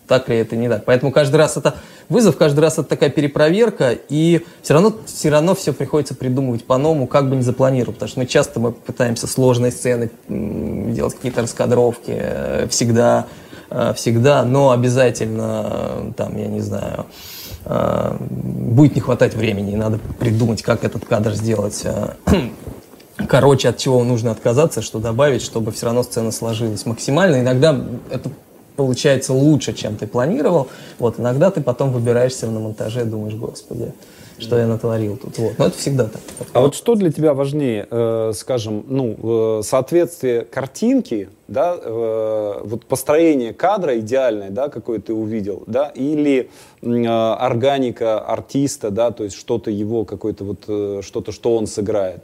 [0.06, 0.84] так ли это, не так.
[0.84, 1.76] Поэтому каждый раз это
[2.08, 7.06] вызов, каждый раз это такая перепроверка, и все равно, все равно все приходится придумывать по-новому,
[7.06, 12.12] как бы не запланировать, потому что мы часто мы пытаемся сложные сцены делать какие-то раскадровки,
[12.14, 13.26] э, всегда,
[13.70, 17.35] э, всегда, но обязательно, там, я не знаю, э,
[17.68, 21.84] будет не хватать времени, и надо придумать, как этот кадр сделать
[23.28, 27.40] короче, от чего нужно отказаться, что добавить, чтобы все равно сцена сложилась максимально.
[27.40, 27.78] Иногда
[28.10, 28.30] это
[28.76, 30.68] получается лучше, чем ты планировал.
[30.98, 33.92] Вот, иногда ты потом выбираешься на монтаже и думаешь, господи,
[34.38, 35.38] что я натворил тут.
[35.38, 35.58] Вот.
[35.58, 36.20] Но это всегда так.
[36.52, 42.84] А вот что для тебя важнее, э, скажем, ну, э, соответствие картинки, да, э, вот
[42.86, 46.50] построение кадра идеальное, да, какое ты увидел, да, или
[46.82, 52.22] э, органика артиста, да, то есть что-то его, какое-то вот, э, что-то, что он сыграет?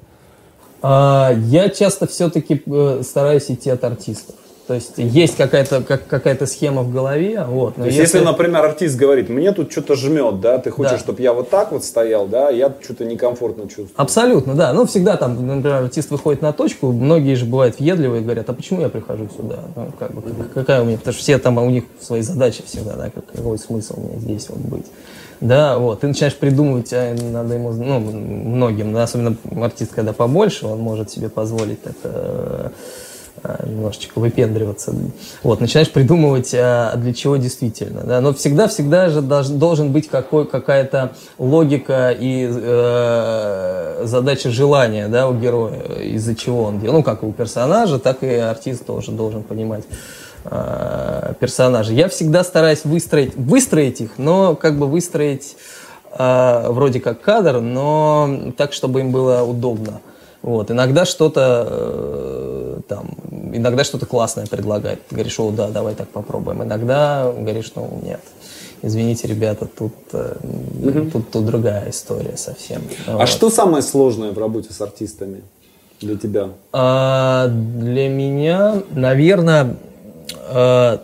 [0.83, 4.35] А, я часто все-таки э, стараюсь идти от артистов.
[4.67, 7.45] То есть есть какая-то как, какая схема в голове.
[7.45, 8.19] Вот, но То есть если...
[8.19, 10.99] если, например, артист говорит, мне тут что-то жмет, да, ты хочешь, да.
[10.99, 13.91] чтобы я вот так вот стоял, да, я что-то некомфортно чувствую.
[13.97, 14.73] Абсолютно, да.
[14.73, 18.53] Ну, всегда там, например, артист выходит на точку, многие же бывают въедливые и говорят, а
[18.53, 19.61] почему я прихожу сюда?
[19.75, 20.23] Ну, как бы,
[20.55, 23.59] какая у меня, потому что все там, а у них свои задачи всегда, да, какой
[23.59, 24.87] смысл меня здесь вот быть.
[25.41, 30.67] Да, вот, ты начинаешь придумывать, а надо ему, ну, многим, да, особенно артист, когда побольше,
[30.67, 32.71] он может себе позволить это
[33.65, 34.95] немножечко выпендриваться.
[35.43, 38.03] Вот, начинаешь придумывать, а для чего действительно.
[38.03, 38.21] Да?
[38.21, 45.83] Но всегда-всегда же должен быть какой, какая-то логика и э, задача желания да, у героя,
[46.01, 46.99] из-за чего он делает.
[46.99, 49.85] Ну, как у персонажа, так и артист тоже должен понимать
[50.45, 51.93] э, персонажа.
[51.93, 55.57] Я всегда стараюсь выстроить, выстроить их, но как бы выстроить
[56.17, 60.01] э, вроде как кадр, но так, чтобы им было удобно.
[60.43, 60.71] Вот.
[60.71, 63.11] Иногда что-то э, там,
[63.53, 65.07] иногда что-то классное предлагает.
[65.07, 66.63] Ты говоришь, о, да, давай так попробуем.
[66.63, 68.21] Иногда говоришь, ну, нет.
[68.83, 70.35] Извините, ребята, тут, э,
[70.83, 71.11] угу.
[71.11, 72.83] тут, тут другая история совсем.
[73.07, 73.29] А вот.
[73.29, 75.43] что самое сложное в работе с артистами
[76.01, 76.49] для тебя?
[76.73, 79.77] А, для меня, наверное,
[80.49, 80.99] э,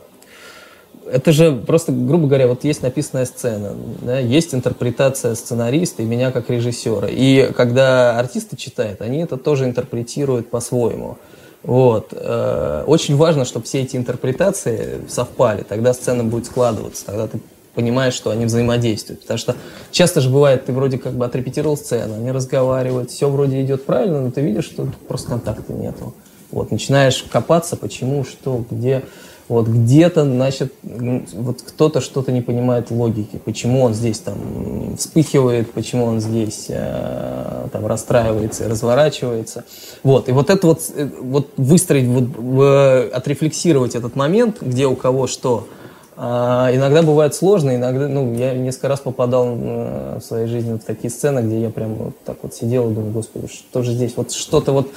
[1.12, 6.30] это же просто, грубо говоря, вот есть написанная сцена, да, есть интерпретация сценариста и меня
[6.30, 7.08] как режиссера.
[7.10, 11.18] И когда артисты читают, они это тоже интерпретируют по-своему.
[11.62, 12.08] Вот.
[12.12, 17.40] Э, очень важно, чтобы все эти интерпретации совпали, тогда сцена будет складываться, тогда ты
[17.74, 19.22] понимаешь, что они взаимодействуют.
[19.22, 19.56] Потому что
[19.90, 24.20] часто же бывает, ты вроде как бы отрепетировал сцену, они разговаривают, все вроде идет правильно,
[24.20, 26.14] но ты видишь, что просто контакта нету.
[26.50, 29.04] Вот, начинаешь копаться, почему, что, где.
[29.48, 36.04] Вот где-то, значит, вот кто-то что-то не понимает логики, почему он здесь там вспыхивает, почему
[36.04, 39.64] он здесь э, там расстраивается разворачивается.
[40.02, 42.24] Вот, и вот это вот, э, вот выстроить, вот,
[42.62, 45.66] э, отрефлексировать этот момент, где у кого что,
[46.20, 51.10] а, иногда бывает сложно, иногда, ну, я несколько раз попадал в своей жизни в такие
[51.10, 54.32] сцены, где я прям вот так вот сидел и думаю, господи, что же здесь, вот
[54.32, 54.88] что-то вот,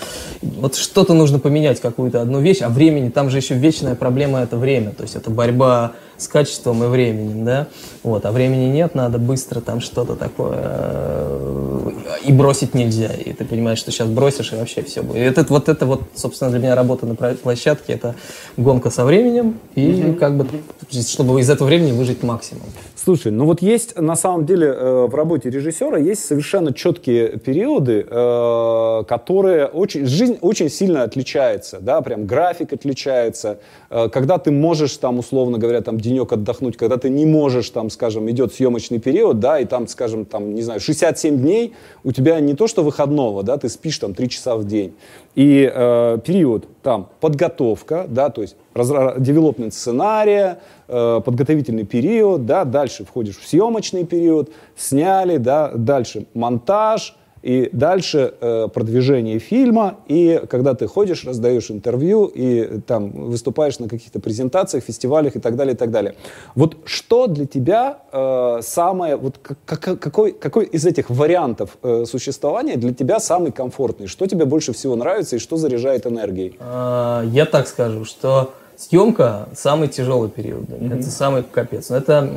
[0.42, 4.58] вот что-то нужно поменять, какую-то одну вещь, а времени, там же еще вечная проблема это
[4.58, 7.68] время, то есть это борьба с качеством и временем, да,
[8.04, 11.92] вот, а времени нет, надо быстро там что-то такое, э,
[12.26, 15.18] и бросить нельзя, и ты понимаешь, что сейчас бросишь, и вообще все будет.
[15.18, 18.16] И это, вот это вот, собственно, для меня работа на площадке, это
[18.58, 20.16] гонка со временем, и mm-hmm.
[20.16, 20.48] как бы,
[20.92, 22.66] чтобы из этого времени выжить максимум.
[22.96, 28.06] Слушай, ну вот есть, на самом деле, э, в работе режиссера есть совершенно четкие периоды,
[28.08, 35.20] э, которые очень, жизнь очень сильно отличается, да, прям график отличается, когда ты можешь там,
[35.20, 39.60] условно говоря, там денек отдохнуть, когда ты не можешь, там, скажем, идет съемочный период, да,
[39.60, 43.58] и там, скажем, там, не знаю, 67 дней у тебя не то, что выходного, да,
[43.58, 44.93] ты спишь там 3 часа в день.
[45.36, 53.06] И э, период там подготовка, да, то есть девелопмент сценария, э, подготовительный период, да, дальше
[53.06, 60.73] входишь в съемочный период, сняли, да, дальше монтаж, и дальше э, продвижение фильма, и когда
[60.73, 65.77] ты ходишь, раздаешь интервью, и там выступаешь на каких-то презентациях, фестивалях и так далее, и
[65.77, 66.15] так далее.
[66.56, 72.77] Вот что для тебя э, самое, вот как, какой, какой из этих вариантов э, существования
[72.77, 74.08] для тебя самый комфортный?
[74.08, 76.58] Что тебе больше всего нравится и что заряжает энергией?
[76.60, 80.69] А, я так скажу, что съемка самый тяжелый период.
[80.69, 81.00] Mm-hmm.
[81.00, 81.92] Это самый капец.
[81.92, 82.29] Это,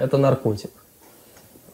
[0.00, 0.70] это наркотик.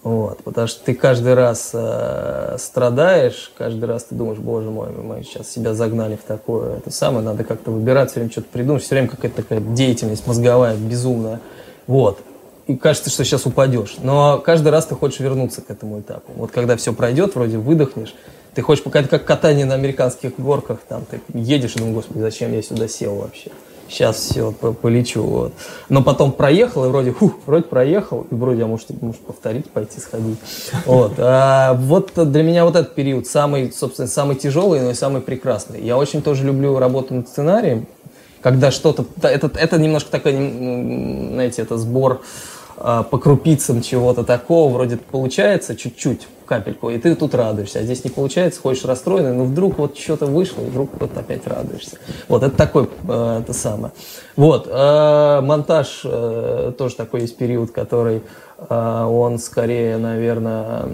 [0.03, 5.23] Вот, потому что ты каждый раз э, страдаешь, каждый раз ты думаешь, боже мой, мы
[5.23, 8.95] сейчас себя загнали в такое, это самое, надо как-то выбирать, все время что-то придумать, все
[8.95, 11.41] время какая-то такая деятельность мозговая, безумная.
[11.87, 12.19] Вот.
[12.67, 13.97] И кажется, что сейчас упадешь.
[14.03, 16.33] Но каждый раз ты хочешь вернуться к этому этапу.
[16.35, 18.15] Вот когда все пройдет, вроде выдохнешь,
[18.55, 22.21] ты хочешь, пока это как катание на американских горках, там ты едешь и думаешь, господи,
[22.21, 23.51] зачем я сюда сел вообще?
[23.91, 25.23] Сейчас все, полечу.
[25.23, 25.53] Вот.
[25.89, 30.01] Но потом проехал, и вроде, фух, вроде проехал, и вроде, а может, может повторить, пойти
[30.01, 30.39] сходить.
[30.87, 31.15] Вот.
[31.19, 35.83] А вот для меня вот этот период самый, собственно, самый тяжелый, но и самый прекрасный.
[35.83, 37.87] Я очень тоже люблю работу над сценарием,
[38.41, 42.23] когда что-то, это, это немножко такой, знаете, это сбор
[42.81, 47.79] по крупицам чего-то такого, вроде получается чуть-чуть, капельку, и ты тут радуешься.
[47.79, 51.47] А здесь не получается, ходишь расстроенный, но вдруг вот что-то вышло, и вдруг вот опять
[51.47, 51.97] радуешься.
[52.27, 53.93] Вот, это такой, э, это самое.
[54.35, 58.23] Вот, э, монтаж э, тоже такой есть период, который
[58.69, 60.87] он скорее, наверное,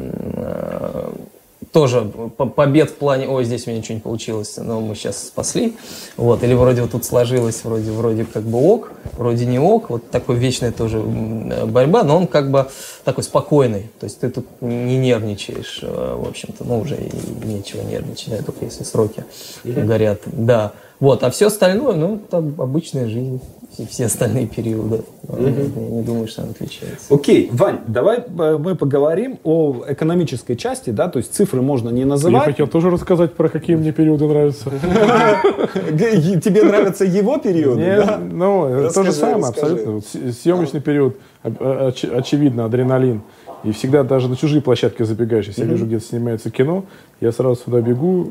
[1.72, 5.76] тоже побед в плане, ой, здесь у меня ничего не получилось, но мы сейчас спасли,
[6.16, 10.10] вот, или вроде вот тут сложилось, вроде, вроде как бы ок, вроде не ок, вот
[10.10, 12.68] такой вечная тоже борьба, но он как бы
[13.04, 17.82] такой спокойный, то есть ты тут не нервничаешь, э, в общем-то, ну, уже и нечего
[17.82, 19.24] нервничать, да, только если сроки
[19.64, 19.84] mm-hmm.
[19.84, 23.40] горят, да, вот, а все остальное, ну, там обычная жизнь
[23.85, 25.03] все остальные периоды.
[25.24, 25.85] Mm-hmm.
[25.85, 27.12] Я не думаю, что она отличается.
[27.14, 27.57] Окей, okay.
[27.57, 32.47] Вань, давай э, мы поговорим о экономической части, да, то есть цифры можно не называть.
[32.47, 34.70] Я хотел тоже рассказать про какие мне периоды нравятся.
[34.70, 37.81] Тебе нравятся его периоды?
[37.81, 40.01] Нет, ну, то же самое, абсолютно.
[40.01, 43.22] Съемочный период, очевидно, адреналин.
[43.66, 45.46] И всегда даже на чужие площадки забегаешь.
[45.46, 46.84] Если я вижу, где снимается кино,
[47.20, 48.28] я сразу сюда бегу,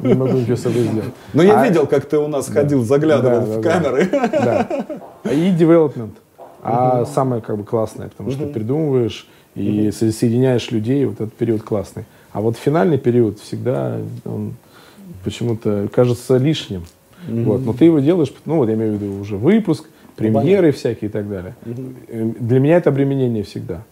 [0.00, 1.12] не могу ничего с собой сделать.
[1.32, 4.08] Но я а видел, как ты у нас ходил, заглядывал в камеры.
[4.10, 4.84] Да.
[5.24, 6.12] И development.
[6.62, 9.26] А самое как бы классное, потому что придумываешь
[9.56, 12.04] и соединяешь людей, вот этот период классный.
[12.32, 14.54] А вот финальный период всегда он
[15.24, 16.84] почему-то кажется лишним.
[17.26, 17.64] Вот.
[17.64, 21.12] Но ты его делаешь, ну вот я имею в виду уже выпуск, премьеры всякие и
[21.12, 21.56] так далее.
[21.64, 23.82] Для меня это обременение всегда.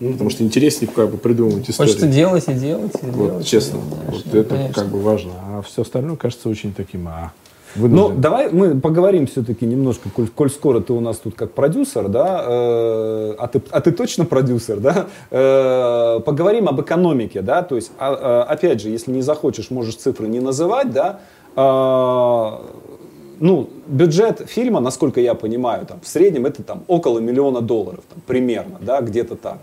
[0.00, 1.94] Ну, потому что интереснее как бы придумывать историю.
[1.94, 3.46] Хочется делать и делать, и вот, делать.
[3.46, 4.74] Честно, и вот это конечно.
[4.74, 5.32] как бы важно.
[5.48, 7.32] А все остальное кажется очень таким, а,
[7.76, 12.08] Ну, давай мы поговорим все-таки немножко, коль, коль скоро ты у нас тут как продюсер,
[12.08, 17.76] да, э, а, ты, а ты точно продюсер, да, э, поговорим об экономике, да, то
[17.76, 21.20] есть, а, а, опять же, если не захочешь, можешь цифры не называть, да,
[21.56, 22.84] э,
[23.40, 28.22] ну, бюджет фильма, насколько я понимаю, там, в среднем это там около миллиона долларов, там,
[28.26, 29.58] примерно, да, где-то так.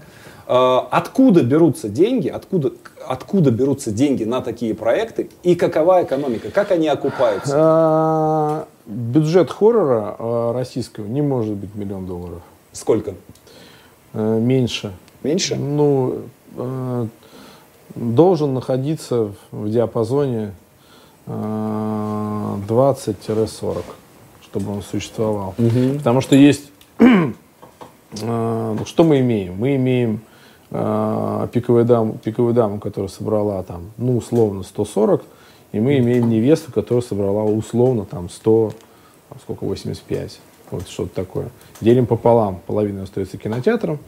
[0.53, 2.73] А, откуда берутся деньги, откуда,
[3.07, 7.53] откуда берутся деньги на такие проекты и какова экономика, как они окупаются?
[7.55, 12.41] А, бюджет хоррора а, российского не может быть миллион долларов.
[12.73, 13.13] Сколько?
[14.13, 14.91] Меньше.
[15.23, 15.55] Меньше?
[15.55, 16.23] Ну,
[17.95, 20.51] должен находиться в диапазоне
[21.27, 23.83] 20-40,
[24.41, 25.55] чтобы он существовал.
[25.57, 25.99] Угу.
[25.99, 26.71] Потому что есть...
[28.17, 29.55] что мы имеем?
[29.57, 30.19] Мы имеем
[30.71, 35.23] э, пиковую, даму, пиковую даму, которая собрала там, ну, условно, 140,
[35.73, 38.73] и мы имеем невесту, которая собрала условно там 100,
[39.29, 40.39] там, сколько, 85.
[40.71, 41.49] Вот что-то такое.
[41.81, 42.61] Делим пополам.
[42.65, 43.99] Половина остается кинотеатром,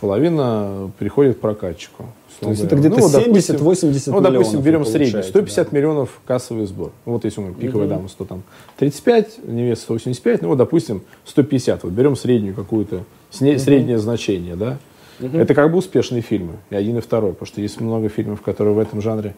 [0.00, 2.06] половина приходит прокатчику.
[2.40, 4.06] То есть это где-то ну, 70-80 миллионов.
[4.06, 5.76] Ну, допустим, берем средний, 150 да.
[5.76, 6.92] миллионов кассовый сбор.
[7.04, 7.94] Ну, вот если мы пиковая угу.
[7.94, 8.42] дама 100 там
[8.78, 11.82] 35, невеста 185, ну вот, допустим, 150.
[11.82, 14.02] Вот берем среднюю какую-то, среднее угу.
[14.02, 14.78] значение, да.
[15.20, 15.36] Угу.
[15.36, 18.74] Это как бы успешные фильмы, и один, и второй, потому что есть много фильмов, которые
[18.74, 19.34] в этом жанре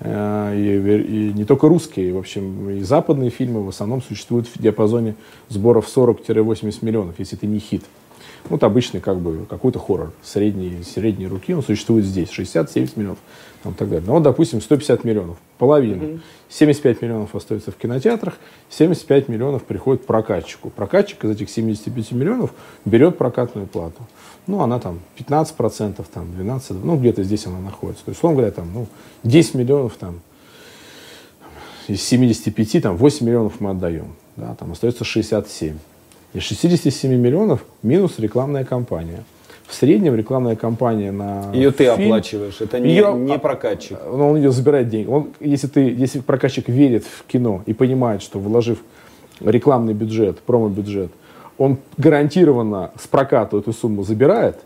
[0.00, 4.60] э, и, и не только русские, в общем, и западные фильмы в основном существуют в
[4.60, 5.14] диапазоне
[5.48, 7.82] сборов 40-80 миллионов, если это не хит.
[8.48, 13.18] Вот обычный как бы какой-то хоррор средней, средней руки, он существует здесь, 60-70 миллионов.
[13.64, 14.04] Там, так далее.
[14.06, 16.02] Ну, вот, допустим, 150 миллионов, половину.
[16.02, 16.20] Mm-hmm.
[16.50, 18.34] 75 миллионов остается в кинотеатрах,
[18.68, 20.68] 75 миллионов приходит прокатчику.
[20.68, 22.52] Прокатчик из этих 75 миллионов
[22.84, 24.02] берет прокатную плату.
[24.46, 28.04] Ну, она там 15%, там 12%, ну, где-то здесь она находится.
[28.04, 28.86] То есть, условно говоря, там, ну,
[29.22, 30.20] 10 миллионов там
[31.88, 34.14] из 75, там 8 миллионов мы отдаем.
[34.36, 35.76] Да, там остается 67.
[36.34, 39.24] Из 67 миллионов минус рекламная кампания.
[39.66, 43.96] В среднем рекламная кампания на Ее ты фильм, оплачиваешь, это не, Ее- не прокатчик.
[44.12, 45.08] но он ее забирает деньги.
[45.08, 48.80] Он, если, ты, если прокатчик верит в кино и понимает, что вложив
[49.40, 51.10] рекламный бюджет, промо-бюджет,
[51.58, 54.58] он гарантированно с проката эту сумму забирает,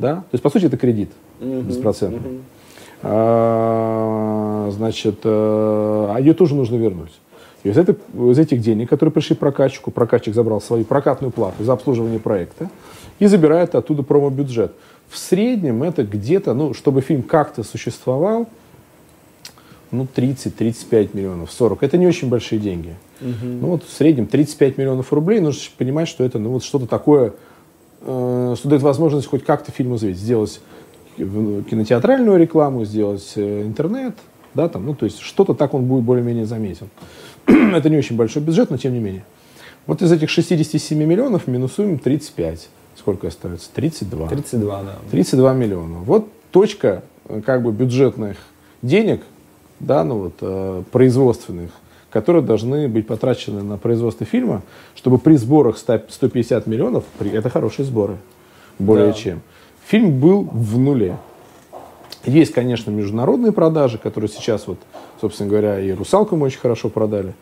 [0.00, 0.16] да?
[0.16, 1.10] то есть, по сути, это кредит
[1.40, 2.40] беспроцентный.
[3.02, 7.12] А, значит, э, а ее тоже нужно вернуть.
[7.62, 7.96] Из, этой-
[8.30, 12.70] из этих денег, которые пришли прокатчику, прокатчик забрал свою прокатную плату за обслуживание проекта
[13.18, 14.72] и забирает оттуда промо-бюджет.
[15.08, 18.48] В среднем это где-то, ну, чтобы фильм как-то существовал,
[19.90, 21.82] ну, 30-35 миллионов, 40.
[21.82, 22.94] Это не очень большие деньги.
[23.20, 25.40] Ну, вот в среднем 35 миллионов рублей.
[25.40, 27.32] Нужно понимать, что это ну, вот что-то такое,
[28.02, 30.18] э, что дает возможность хоть как-то фильм развить.
[30.18, 30.60] Сделать
[31.16, 34.14] в- кинотеатральную рекламу, сделать э, интернет,
[34.54, 36.88] да, там, ну, то есть что-то так он будет более-менее заметен.
[37.46, 39.24] это не очень большой бюджет, но тем не менее.
[39.86, 42.68] Вот из этих 67 миллионов минусуем 35.
[42.96, 43.68] Сколько остается?
[43.74, 44.28] 32.
[44.28, 44.98] 32, да.
[45.10, 45.98] 32 миллиона.
[45.98, 48.36] Вот точка э, как бы бюджетных
[48.82, 49.22] денег,
[49.80, 51.70] да, ну вот, э, производственных,
[52.16, 54.62] которые должны быть потрачены на производство фильма,
[54.94, 58.16] чтобы при сборах 100 150 миллионов, при- это хорошие сборы,
[58.78, 59.12] более Да.
[59.12, 59.42] чем,
[59.86, 61.18] фильм был в нуле.
[62.24, 64.78] Есть, конечно, международные продажи, которые сейчас, вот,
[65.20, 67.34] собственно говоря, и «Русалку» мы очень хорошо продали.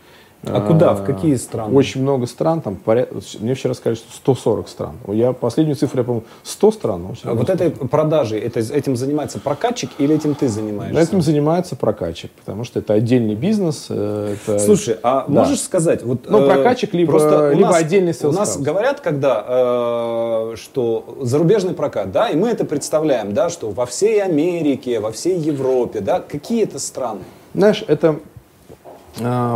[0.46, 0.94] А куда?
[0.94, 1.74] В какие страны?
[1.76, 4.92] Очень много стран, там, поряд- мне вчера сказали, что 140 стран.
[5.08, 7.06] Я последнюю цифру, я помню, 100 стран.
[7.24, 11.00] А вот этой продажей, это, этим занимается прокатчик или этим ты занимаешься?
[11.00, 13.86] Этим занимается прокатчик, потому что это отдельный бизнес.
[13.88, 15.32] э, это- Слушай, а Да.
[15.40, 19.44] можешь сказать, вот Ну, э, прокатчик либо- просто либо нас- отдельный У нас говорят, когда
[19.46, 25.10] э, что зарубежный прокат, да, и мы это представляем, да, что во всей Америке, во
[25.12, 27.20] всей Европе, да, какие это страны?
[27.54, 28.16] Знаешь, это а,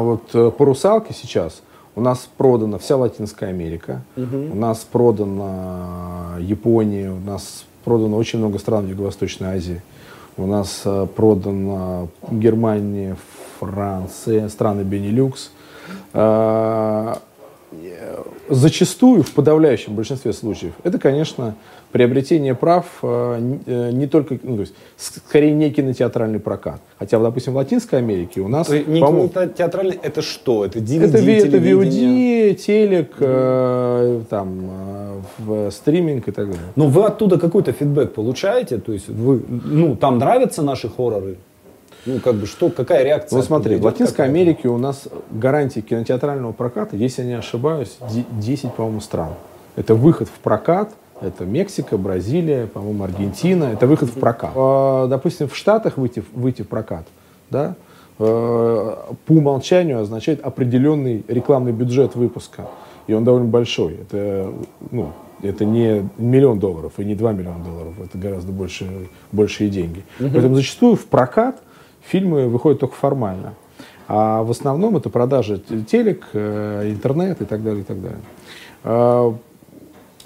[0.01, 1.63] вот э, по русалке сейчас
[1.95, 4.03] у нас продана вся Латинская Америка,
[4.53, 9.83] у нас продана Япония, у нас продано очень много стран в Юго-Восточной Азии,
[10.37, 13.17] у нас э, продана Германия,
[13.59, 15.51] Франция, страны Бенилюкс.
[17.73, 21.55] Э, Зачастую, в подавляющем большинстве случаев, это, конечно,
[21.93, 26.81] приобретение прав э, э, не только, ну, то есть, скорее не кинотеатральный прокат.
[26.99, 30.65] Хотя, допустим, в Латинской Америке у нас, не по-моему, кино- театральный, это что?
[30.65, 31.59] Это DVD, это, это?
[31.59, 36.73] VOD, телек, э, там, э, в стриминг и так далее.
[36.77, 38.79] Но вы оттуда какой-то фидбэк получаете?
[38.79, 41.37] То есть вы, ну, там нравятся наши хорроры?
[42.09, 43.37] Ну, как бы, что, какая реакция?
[43.37, 44.25] Ну, смотри, в Латинской?
[44.25, 49.35] Америке у нас гарантии кинотеатрального проката, если я не ошибаюсь, де- 10, по-моему, стран.
[49.77, 50.91] Это выход в прокат,
[51.21, 54.53] это Мексика, Бразилия, по-моему, Аргентина, это выход в прокат.
[54.55, 57.07] А, Допустим, в Штатах выйти, в- выйти в прокат,
[57.51, 57.75] да,
[58.19, 62.67] э, по умолчанию означает определенный рекламный бюджет выпуска.
[63.07, 63.95] И он довольно большой.
[63.95, 64.51] Это,
[64.91, 67.95] ну, это не миллион долларов и не 2 миллиона долларов.
[68.03, 68.87] Это гораздо больше,
[69.31, 70.03] большие деньги.
[70.19, 71.61] Поэтому зачастую в прокат
[72.09, 73.55] фильмы выходят только формально.
[74.09, 78.21] А в основном это продажа т- телек, э, интернет и так далее, и так далее.
[78.85, 79.35] А,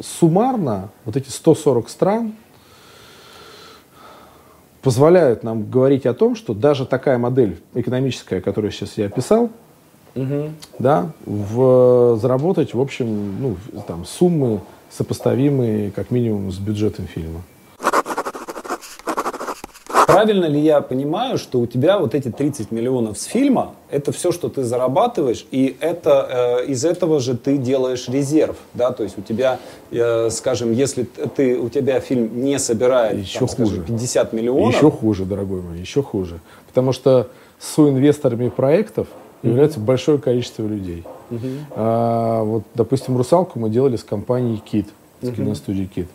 [0.01, 2.33] Суммарно вот эти 140 стран
[4.83, 9.51] позволяют нам говорить о том, что даже такая модель экономическая, которую сейчас я описал,
[10.79, 13.57] да, в, заработать, в общем, ну,
[13.87, 14.61] там, суммы
[14.91, 17.43] сопоставимые как минимум с бюджетом фильма.
[20.07, 24.33] Правильно ли я понимаю, что у тебя вот эти 30 миллионов с фильма, это все,
[24.33, 29.19] что ты зарабатываешь, и это э, из этого же ты делаешь резерв, да, то есть
[29.19, 29.59] у тебя,
[29.91, 33.83] э, скажем, если ты, у тебя фильм не собирает, Еще там, скажем, хуже.
[33.83, 36.41] 50 миллионов, Еще хуже, дорогой мой, еще хуже.
[36.69, 37.29] Потому что
[37.59, 39.09] соинвесторами проектов
[39.43, 41.05] является большое количество людей.
[41.71, 44.87] А, вот, допустим, «Русалку» мы делали с компанией «Кит»,
[45.23, 46.09] с киностудией «Кит».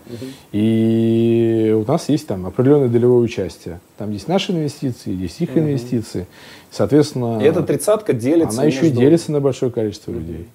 [0.51, 3.79] И у нас есть там определенное долевое участие.
[3.97, 6.27] Там есть наши инвестиции, есть их инвестиции.
[6.71, 10.47] Соответственно, и эта тридцатка делится она еще и между- делится на большое количество людей,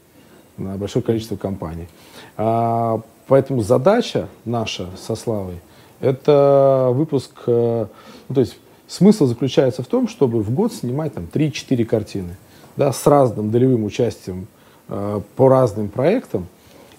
[0.59, 1.89] на большое количество компаний.
[2.37, 5.57] А, поэтому задача наша со Славой–
[6.01, 7.87] это выпуск, э,
[8.29, 12.37] ну, то есть смысл заключается в том, чтобы в год снимать там 3-4 картины,
[12.77, 14.49] да, с разным долевым участием
[14.89, 16.47] э, по разным проектам.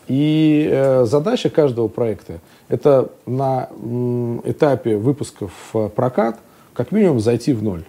[0.07, 2.39] И э, задача каждого проекта–
[2.69, 6.39] это на м, этапе выпуска в прокат
[6.73, 7.83] как минимум зайти в ноль.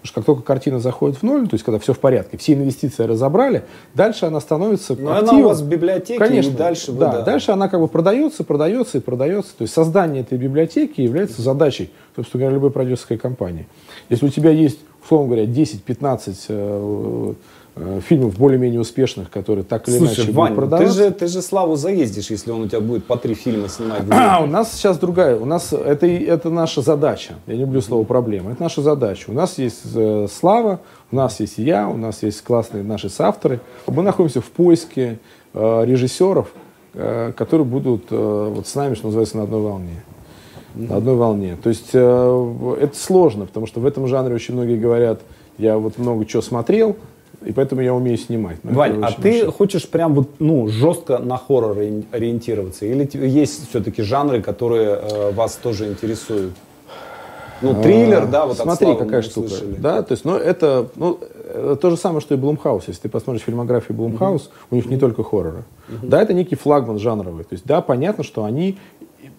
[0.00, 2.54] Потому что как только картина заходит в ноль, то есть когда все в порядке, все
[2.54, 3.64] инвестиции разобрали,
[3.94, 5.44] дальше она становится Но она активом.
[5.44, 7.22] у вас в библиотеке, Конечно, и дальше вы, да, да.
[7.22, 9.50] дальше она как бы продается, продается и продается.
[9.58, 13.66] То есть создание этой библиотеки является задачей, собственно говоря, любой продюсерской компании.
[14.08, 17.34] Если у тебя есть условно говоря, 10-15 Э,
[18.06, 20.98] фильмов более-менее успешных, которые так или Слушай, иначе Вань, будут продаваться.
[20.98, 24.02] Ты же, ты же Славу заездишь, если он у тебя будет по три фильма снимать.
[24.10, 25.36] А, у нас сейчас другая.
[25.36, 27.34] У нас это, это наша задача.
[27.46, 28.52] Я не люблю слово проблема.
[28.52, 29.30] Это наша задача.
[29.30, 33.60] У нас есть э, Слава, у нас есть я, у нас есть классные наши соавторы.
[33.86, 35.18] Мы находимся в поиске
[35.54, 36.48] э, режиссеров,
[36.94, 40.02] э, которые будут э, вот с нами, что называется, на одной волне.
[40.74, 41.56] На одной волне.
[41.62, 45.20] То есть э, это сложно, потому что в этом жанре очень многие говорят,
[45.56, 46.96] я вот много чего смотрел,
[47.44, 48.58] и поэтому я умею снимать.
[48.64, 49.52] Но Вань, а ты очень...
[49.52, 51.76] хочешь прям вот, ну, жестко на хоррор
[52.12, 52.84] ориентироваться?
[52.84, 56.54] Или есть все-таки жанры, которые э, вас тоже интересуют?
[57.60, 59.48] Ну, триллер, а, да, вот Смотри, какая штука.
[59.48, 59.74] Слышали.
[59.78, 61.18] Да, то есть, ну, это, ну,
[61.48, 62.84] это то же самое, что и Блумхаус.
[62.86, 64.66] Если ты посмотришь фильмографию Блумхаус, uh-huh.
[64.70, 64.90] у них uh-huh.
[64.90, 65.64] не только хорроры.
[65.88, 66.06] Uh-huh.
[66.06, 67.44] Да, это некий флагман жанровый.
[67.44, 68.78] То есть, да, понятно, что они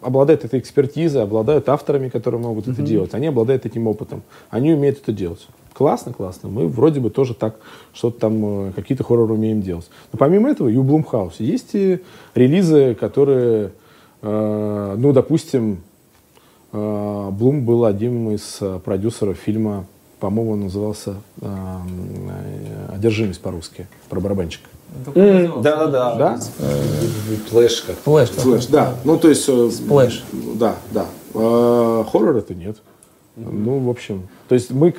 [0.01, 2.73] обладают этой экспертизой, обладают авторами, которые могут uh-huh.
[2.73, 3.13] это делать.
[3.13, 4.23] Они обладают этим опытом.
[4.49, 5.47] Они умеют это делать
[5.79, 6.49] классно, классно.
[6.49, 7.55] Мы вроде бы тоже так
[7.93, 9.89] что-то там, э, какие-то хорроры умеем делать.
[10.11, 12.01] Но помимо этого, и у Blumhouse есть и
[12.35, 13.71] релизы, которые,
[14.21, 15.81] э, ну, допустим,
[16.73, 19.85] э, Блум был одним из э, продюсеров фильма,
[20.19, 21.47] по-моему, он назывался э,
[22.89, 24.67] «Одержимость» по-русски, про барабанщика.
[25.15, 26.15] Да, да, да.
[26.15, 26.39] Да?
[27.49, 27.95] Флэш как.
[27.97, 28.29] Флэш.
[28.29, 28.95] Флэш, да.
[29.03, 29.43] Ну, то есть...
[29.43, 30.23] Сплэш.
[30.55, 31.05] Да, да.
[31.33, 32.77] Хоррор это нет.
[33.35, 34.93] Ну, в общем, то есть мы,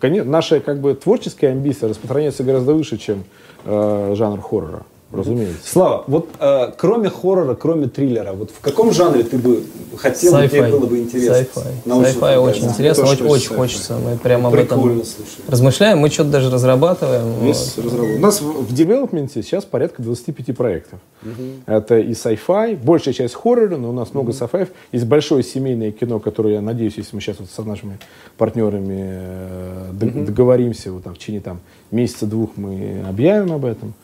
[0.00, 3.22] конечно, наша как бы творческая амбиция распространяется гораздо выше, чем
[3.64, 5.60] э, жанр хоррора разумеется.
[5.64, 9.62] Слава, вот э, кроме хоррора, кроме триллера, вот в каком жанре ты бы
[9.96, 11.60] хотел, тебе было бы интересно?
[11.84, 12.18] Sci-fi.
[12.18, 13.96] Sci-fi очень интересно, очень, очень хочется.
[13.96, 15.40] Мы прямо Прикольно, об этом слушай.
[15.48, 17.24] размышляем, мы что-то даже разрабатываем.
[17.34, 17.56] Вот.
[17.76, 20.98] У нас в девелопменте сейчас порядка 25 проектов.
[21.22, 21.32] Угу.
[21.66, 24.22] Это и sci-fi, большая часть хоррора, но у нас угу.
[24.22, 24.68] много sci-fi.
[24.92, 27.98] Есть большое семейное кино, которое, я надеюсь, если мы сейчас вот с нашими
[28.36, 30.24] партнерами э, угу.
[30.24, 33.94] договоримся, вот там, в течение там, месяца-двух мы объявим об этом.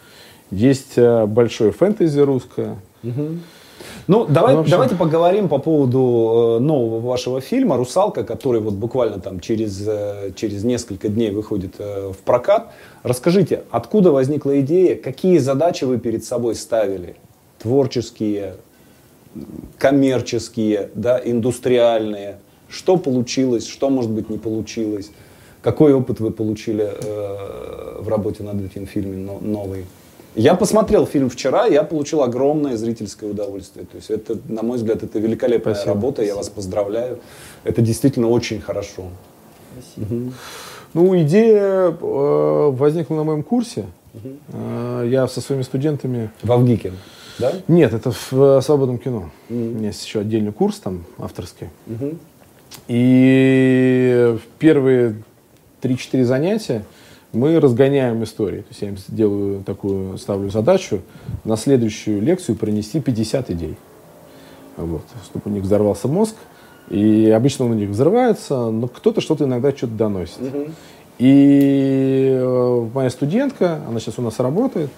[0.53, 2.77] Есть э, большое фэнтези русское.
[3.03, 3.39] Угу.
[4.07, 4.71] Ну, давай, ну, общем...
[4.71, 10.33] давайте поговорим по поводу э, нового вашего фильма «Русалка», который вот буквально там через, э,
[10.37, 12.71] через несколько дней выходит в прокат.
[13.03, 17.17] Расскажите, откуда возникла идея, какие задачи вы перед собой ставили?
[17.59, 18.57] Творческие,
[19.79, 22.41] коммерческие, да, индустриальные?
[22.69, 25.11] Что получилось, что, может быть, не получилось?
[25.63, 29.87] Какой опыт вы получили э, в работе над этим фильмом новый?
[30.35, 33.85] Я посмотрел фильм вчера, я получил огромное зрительское удовольствие.
[33.85, 35.95] То есть это, на мой взгляд, это великолепная Спасибо.
[35.95, 36.33] работа, Спасибо.
[36.33, 37.19] я вас поздравляю.
[37.65, 39.05] Это действительно очень хорошо.
[39.73, 40.15] Спасибо.
[40.15, 40.33] Угу.
[40.95, 43.85] Ну, идея э, возникла на моем курсе.
[44.15, 44.29] Угу.
[44.55, 46.31] Э, я со своими студентами...
[46.43, 46.93] В Авгике,
[47.39, 47.53] да?
[47.69, 49.31] Нет, это в э, свободном кино.
[49.51, 49.59] Угу.
[49.59, 51.69] У меня есть еще отдельный курс там авторский.
[51.89, 52.17] Угу.
[52.89, 55.23] И первые
[55.83, 56.85] 3-4 занятия
[57.33, 58.61] мы разгоняем истории.
[58.61, 61.01] То есть я им делаю такую, ставлю задачу
[61.45, 63.77] на следующую лекцию принести 50 идей.
[64.77, 66.37] Вот, чтобы у них взорвался мозг.
[66.89, 70.41] И обычно он у них взрывается, но кто-то что-то иногда что-то доносит.
[70.41, 70.71] Угу.
[71.19, 74.91] И э, моя студентка, она сейчас у нас работает,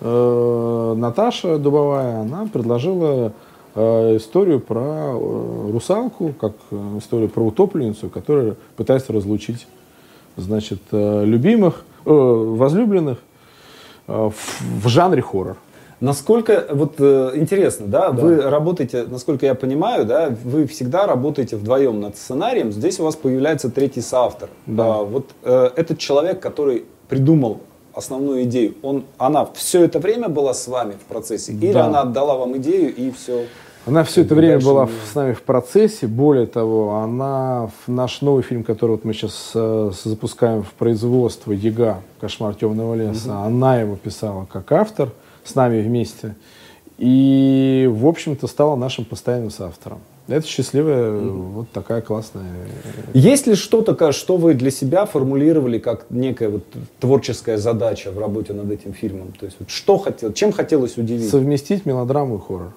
[0.00, 3.32] э, Наташа Дубовая, она предложила
[3.74, 5.12] э, историю про
[5.70, 6.54] русалку, как
[6.98, 9.66] историю про утопленницу, которая пытается разлучить
[10.36, 13.18] значит, э, любимых, э, возлюбленных
[14.06, 15.56] э, в, в жанре хоррор.
[15.98, 22.02] Насколько, вот интересно, да, да, вы работаете, насколько я понимаю, да, вы всегда работаете вдвоем
[22.02, 24.50] над сценарием, здесь у вас появляется третий соавтор.
[24.66, 24.84] Да.
[24.84, 27.60] А, вот э, этот человек, который придумал
[27.94, 31.86] основную идею, он, она все это время была с вами в процессе, или да.
[31.86, 33.46] она отдала вам идею и все?
[33.86, 36.08] Она все это время была с нами в процессе.
[36.08, 41.52] Более того, она в наш новый фильм, который вот мы сейчас э, запускаем в производство
[41.52, 42.02] «Яга.
[42.20, 43.46] Кошмар темного леса», угу.
[43.46, 45.10] она его писала как автор
[45.44, 46.34] с нами вместе.
[46.98, 50.00] И, в общем-то, стала нашим постоянным соавтором.
[50.26, 52.44] Это счастливая, mm вот такая классная.
[53.14, 56.64] Есть ли что-то, что вы для себя формулировали как некая вот
[56.98, 59.32] творческая задача в работе над этим фильмом?
[59.38, 61.30] То есть, вот что хотел, чем хотелось удивить?
[61.30, 62.72] Совместить мелодраму и хоррор.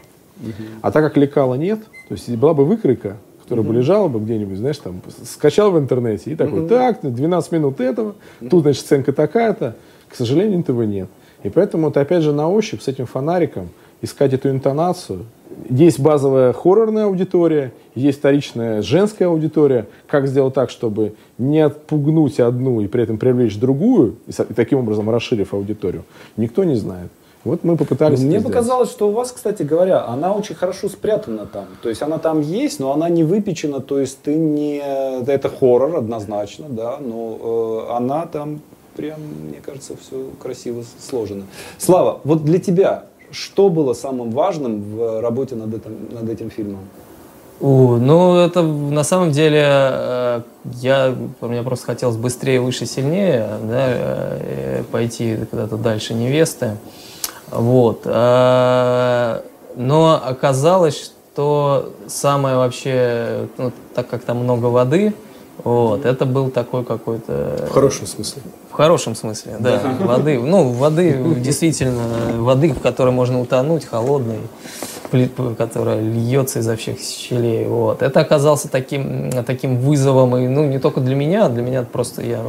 [0.81, 4.57] А так как лекала нет, то есть была бы выкройка, которая бы лежала бы где-нибудь,
[4.57, 8.15] знаешь, там, скачал в интернете и такой, так, 12 минут этого,
[8.49, 9.75] тут, значит, сценка такая-то.
[10.07, 11.09] К сожалению, этого нет.
[11.43, 13.69] И поэтому вот опять же на ощупь с этим фонариком
[14.01, 15.25] искать эту интонацию.
[15.69, 19.87] Есть базовая хоррорная аудитория, есть вторичная женская аудитория.
[20.07, 25.09] Как сделать так, чтобы не отпугнуть одну и при этом привлечь другую, и таким образом
[25.09, 26.05] расширив аудиторию,
[26.37, 27.11] никто не знает.
[27.45, 28.19] Вот мы попытались.
[28.19, 31.67] Мне показалось, что у вас, кстати говоря, она очень хорошо спрятана там.
[31.81, 33.79] То есть она там есть, но она не выпечена.
[33.79, 38.61] То есть ты не, это хоррор однозначно, да, но э, она там
[38.95, 41.45] прям, мне кажется, все красиво сложено.
[41.77, 46.81] Слава, вот для тебя что было самым важным в работе над этим, над этим фильмом?
[47.59, 50.41] У, ну, это на самом деле э,
[50.75, 56.77] я, мне просто хотелось быстрее, выше, сильнее, да, э, пойти куда-то дальше невесты.
[57.51, 58.01] Вот.
[58.05, 59.41] Э,
[59.75, 65.13] но оказалось, что самое вообще, ну, так как там много воды,
[65.63, 67.67] вот, это был такой какой-то...
[67.69, 68.41] В хорошем смысле.
[68.69, 69.81] В хорошем смысле, да.
[69.99, 72.01] Воды, ну, воды, действительно,
[72.37, 74.39] воды, в которой можно утонуть, холодной,
[75.57, 77.65] которая льется изо всех щелей.
[77.67, 78.01] Вот.
[78.01, 82.41] Это оказался таким, таким вызовом, и, ну, не только для меня, для меня просто я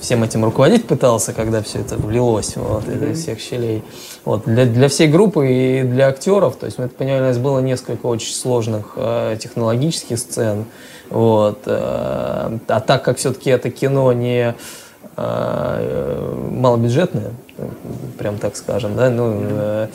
[0.00, 3.12] всем этим руководить пытался, когда все это влилось вот, mm-hmm.
[3.12, 3.82] из всех щелей.
[4.24, 7.60] Вот, для, для всей группы и для актеров, то есть мы понимали, у нас было
[7.60, 10.64] несколько очень сложных э, технологических сцен,
[11.10, 14.54] вот, э, а так как все-таки это кино не
[15.16, 17.32] э, малобюджетное,
[18.18, 19.88] прям так скажем, да, ну, э,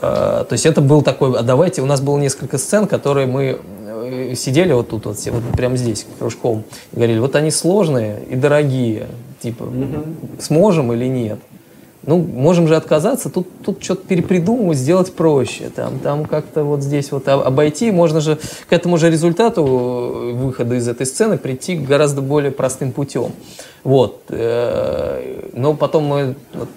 [0.00, 3.58] э, то есть это был такой, а давайте, у нас было несколько сцен, которые мы
[3.86, 8.34] э, сидели вот тут, вот, вот прямо здесь, кружком, и говорили, вот они сложные и
[8.34, 9.06] дорогие,
[9.42, 10.04] типа, угу.
[10.38, 11.38] сможем или нет.
[12.04, 15.70] Ну, можем же отказаться, тут, тут что-то перепридумывать, сделать проще.
[15.74, 18.38] Там, там как-то вот здесь вот обойти, можно же
[18.68, 19.62] к этому же результату
[20.34, 23.30] выхода из этой сцены прийти гораздо более простым путем.
[23.84, 24.22] Вот.
[24.30, 26.68] Э, но потом мы вот,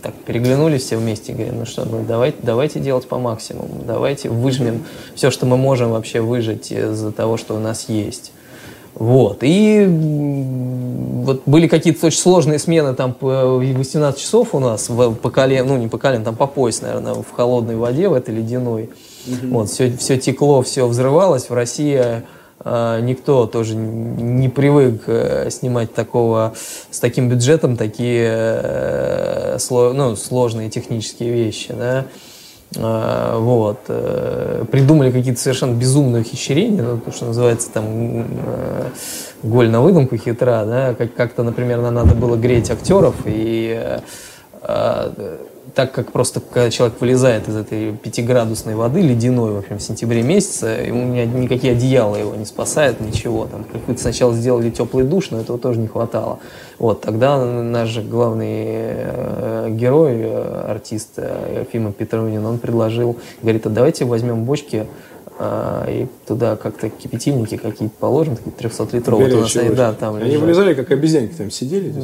[0.00, 4.30] так переглянулись все вместе и говорим, ну что, ну давайте, давайте делать по максимуму, давайте
[4.30, 4.84] выжмем
[5.14, 8.32] все, что мы можем вообще выжать из-за того, что у нас есть.
[8.94, 9.38] Вот.
[9.42, 15.66] И вот были какие-то очень сложные смены там по 18 часов у нас по колен,
[15.66, 18.90] ну не по колен, там по пояс, наверное, в холодной воде, в этой ледяной.
[19.26, 19.52] Угу.
[19.52, 21.48] Вот, все, все текло, все взрывалось.
[21.48, 22.22] В России
[22.64, 26.54] э, никто тоже не привык э, снимать такого,
[26.90, 31.72] с таким бюджетом такие э, сло, ну, сложные технические вещи.
[31.72, 32.00] Да?
[32.00, 32.33] А,
[32.76, 38.24] вот, э, придумали какие-то совершенно безумные ухищрения, ну, то, что называется там э,
[39.44, 44.00] голь на выдумку хитра, да, как- как-то, например, нам надо было греть актеров, и
[44.62, 45.36] э,
[45.74, 50.22] так как просто когда человек вылезает из этой пятиградусной воды, ледяной, в общем, в сентябре
[50.22, 53.46] месяце, ему никакие одеяла его не спасают, ничего.
[53.46, 56.38] Там какой-то сначала сделали теплый душ, но этого тоже не хватало.
[56.78, 63.70] Вот, тогда наш главный э, герой, э, артист э, Фима Петрунин, он предложил, говорит, а
[63.70, 64.86] давайте возьмем бочки
[65.36, 69.68] а, и туда как-то кипятильники какие-то положим, такие 300-литровые.
[69.68, 70.42] Вот да, там Они лежат.
[70.42, 71.90] вылезали, как обезьянки там сидели.
[71.90, 72.02] Да.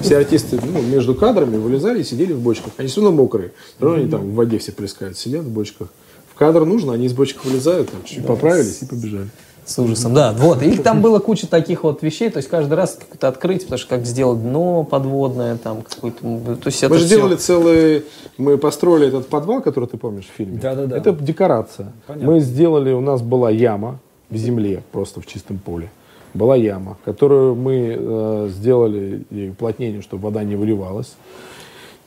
[0.00, 2.72] Все артисты ну, между кадрами вылезали и сидели в бочках.
[2.78, 3.52] Они все равно мокрые.
[3.76, 5.88] Все равно они там в воде все плескают, сидят в бочках.
[6.32, 8.28] В кадр нужно, они из бочек вылезают, там, чуть-чуть да.
[8.28, 9.28] поправились и побежали.
[9.64, 10.32] С ужасом, да.
[10.32, 10.62] Вот.
[10.62, 13.88] И там было куча таких вот вещей, то есть каждый раз как-то открыть, потому что
[13.88, 16.56] как сделать дно подводное, там какой-то...
[16.56, 17.16] То есть мы же все...
[17.16, 18.04] делали целый...
[18.38, 20.58] Мы построили этот подвал, который ты помнишь в фильме.
[20.60, 20.96] Да, да, да.
[20.96, 21.92] Это декорация.
[22.06, 22.32] Понятно.
[22.32, 24.00] Мы сделали, у нас была яма
[24.30, 25.90] в земле, просто в чистом поле.
[26.34, 31.14] Была яма, которую мы э, сделали и уплотнение, чтобы вода не выливалась.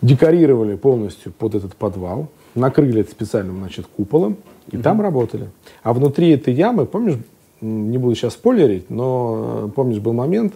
[0.01, 2.27] Декорировали полностью под этот подвал.
[2.53, 4.37] Накрыли это специальным, значит, куполом.
[4.71, 4.81] И mm-hmm.
[4.81, 5.49] там работали.
[5.83, 7.17] А внутри этой ямы, помнишь,
[7.65, 10.53] не буду сейчас спойлерить, но э, помнишь, был момент,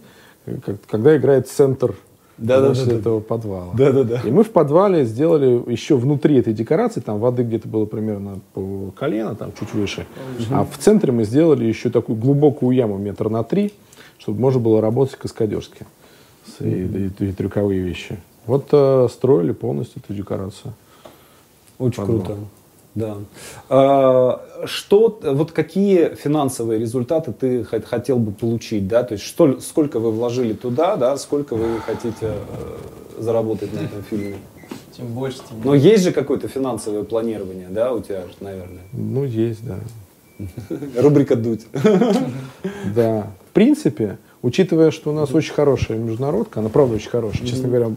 [0.88, 1.95] когда играет центр
[2.39, 3.74] да, значит, да, да, этого подвала.
[3.74, 4.22] Да, да, да.
[4.24, 8.91] И мы в подвале сделали еще внутри этой декорации, там воды где-то было примерно по
[8.97, 10.05] колено, там чуть выше.
[10.39, 10.55] Угу.
[10.55, 13.74] А в центре мы сделали еще такую глубокую яму метр на три,
[14.18, 15.86] чтобы можно было работать каскадерски.
[16.62, 18.18] И, и, и трюковые вещи.
[18.45, 20.74] Вот э, строили полностью эту декорацию.
[21.78, 22.22] Очень Подвал.
[22.22, 22.39] круто.
[22.96, 23.18] Да.
[23.70, 30.00] А, что, вот какие финансовые результаты ты хотел бы получить, да, то есть что, сколько
[30.00, 32.38] вы вложили туда, да, сколько вы хотите э,
[33.20, 34.36] заработать на этом фильме?
[34.98, 35.68] Тем больше, тем больше.
[35.68, 38.82] Но есть же какое-то финансовое планирование, да, у тебя, наверное?
[38.92, 39.78] Ну, есть, да.
[41.02, 41.68] Рубрика «Дуть».
[42.96, 43.28] Да.
[43.50, 47.92] В принципе, учитывая, что у нас очень хорошая международка, она правда очень хорошая, честно говоря,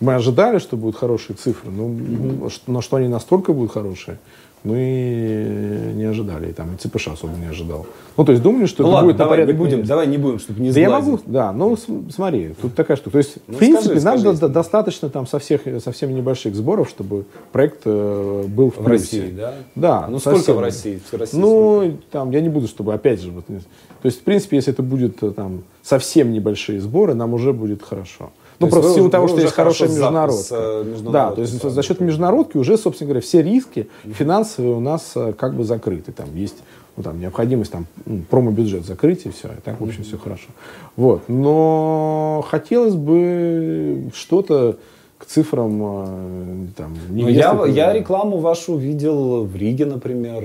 [0.00, 2.52] мы ожидали, что будут хорошие цифры, но, mm-hmm.
[2.68, 4.18] но что они настолько будут хорошие,
[4.64, 7.86] мы не ожидали, и там и ЦПШ особо не ожидал.
[8.16, 9.88] Ну, то есть думали, что Ну это ладно, будет на давай не порядок будем, меньше.
[9.88, 11.10] давай не будем, чтобы не Да я сглазить.
[11.10, 11.76] могу, да, ну
[12.10, 13.12] смотри, тут такая штука.
[13.12, 16.88] То есть, Ну, в принципе, скажи, нам скажи, достаточно там со всех, совсем небольших сборов,
[16.88, 19.20] чтобы проект э, был в, В плюсе.
[19.20, 19.54] России, да?
[19.76, 20.06] Да.
[20.08, 20.56] Ну сколько совсем.
[20.56, 21.00] в России?
[21.08, 21.36] В России сколько?
[21.36, 24.72] Ну, там, я не буду, чтобы, опять же, вот, не- то есть, в принципе, если
[24.72, 28.30] это будет э, там совсем небольшие сборы, нам уже будет хорошо.
[28.60, 30.54] Ну, есть просто в силу того, что есть хорошая международка.
[30.54, 35.12] э, Да, то есть за счет международки уже, собственно говоря, все риски финансовые у нас
[35.14, 36.12] э, как бы закрыты.
[36.12, 36.56] Там есть
[36.96, 39.48] ну, там, необходимость там, м, промо-бюджет закрыть, и все.
[39.48, 40.48] И так, в общем, все хорошо.
[40.96, 41.28] Вот.
[41.28, 44.76] Но хотелось бы что-то
[45.18, 50.44] к цифрам э, там, Ну, невесты я, я рекламу вашу видел в Риге, например.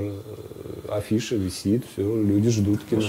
[0.91, 3.01] Афиша висит, все, люди ждут кино.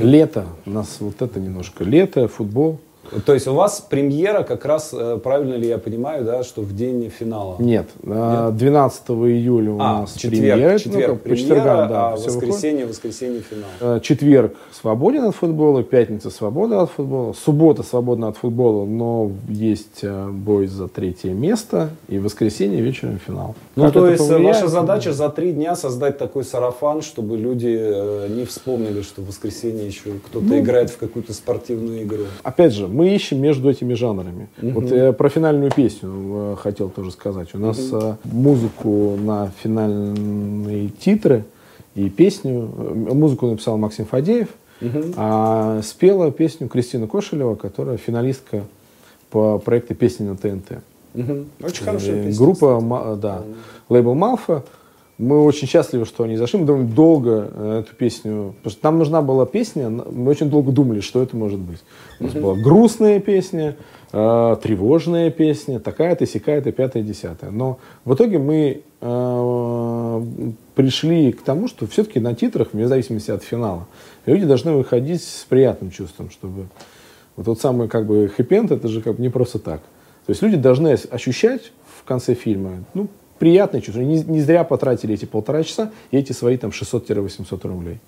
[0.00, 0.46] Лето.
[0.66, 1.84] У нас вот это немножко.
[1.84, 2.78] Лето, футбол.
[3.26, 6.74] То есть у вас премьера как раз, э, правильно ли я понимаю, да, что в
[6.74, 7.56] день финала?
[7.58, 7.88] Нет.
[8.06, 10.78] а, 12 июля у А, нас четверг, премьера.
[10.78, 12.48] четверг Ну, как, по премьера, четвергам, да, а всё выходит.
[12.48, 13.96] воскресенье, воскресенье финал.
[13.96, 19.98] Э, Четверг свободен от футбола, пятница свобода от футбола, суббота свободна от футбола, но есть
[20.02, 23.54] э, бой за третье место, и воскресенье вечером финал.
[23.76, 24.56] Ну, Как то есть э, повлияет?
[24.56, 29.26] ваша задача за три дня создать такой сарафан, чтобы люди э, не вспомнили, что в
[29.26, 32.24] воскресенье еще кто-то Ну, играет в какую-то спортивную игру.
[32.42, 34.48] Опять же, мы ищем между этими жанрами.
[34.60, 37.54] Вот я про финальную песню э, хотел тоже сказать.
[37.54, 41.44] У нас э, музыку на финальные титры
[41.94, 44.48] и песню, э, музыку написал Максим Фадеев,
[45.16, 48.64] а спела песню Кристина Кошелева, которая финалистка
[49.30, 50.82] по проекту «Песни на ТНТ».
[51.14, 51.46] Мгм.
[51.62, 52.44] Очень хорошая песня.
[52.44, 53.42] Группа, Ма- да,
[53.88, 54.64] лейбл Малфа.
[55.22, 56.58] Мы очень счастливы, что они зашли.
[56.58, 58.56] Мы довольно долго э, эту песню...
[58.56, 61.78] Потому что нам нужна была песня, мы очень долго думали, что это может быть.
[62.18, 63.76] У нас была грустная песня,
[64.12, 67.52] э, тревожная песня, такая-то, сякая-то, пятая, десятая.
[67.52, 73.44] Но в итоге мы э, пришли к тому, что все-таки на титрах, вне зависимости от
[73.44, 73.86] финала,
[74.26, 76.66] люди должны выходить с приятным чувством, чтобы...
[77.36, 79.82] Вот тот самый как бы хэппи это же как бы не просто так.
[80.26, 83.06] То есть люди должны ощущать в конце фильма, ну,
[83.42, 84.00] приятное чувство.
[84.02, 87.98] Не, не зря потратили эти полтора часа и эти свои там 600-800 рублей.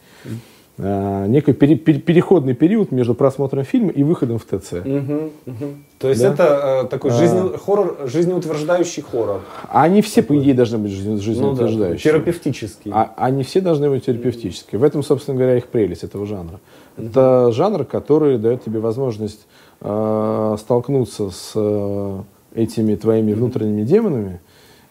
[0.79, 4.73] А, некий пере- пере- переходный период между просмотром фильма и выходом в ТЦ.
[4.85, 5.85] Мгм, мгм.
[5.99, 6.33] То есть Да.
[6.33, 7.15] это э, такой А.
[7.15, 9.41] жизне- хоррор, жизнеутверждающий хоррор.
[9.69, 12.13] А они все, по идее, должны быть жизнь- Ну да, жизнеутверждающие.
[12.13, 12.93] терапевтический.
[12.95, 14.79] А они все должны быть терапевтические.
[14.79, 16.61] В этом, собственно говоря, их прелесть этого жанра.
[16.97, 19.47] Это жанр, который дает тебе возможность
[19.81, 22.21] э, столкнуться с э,
[22.55, 24.41] этими твоими внутренними демонами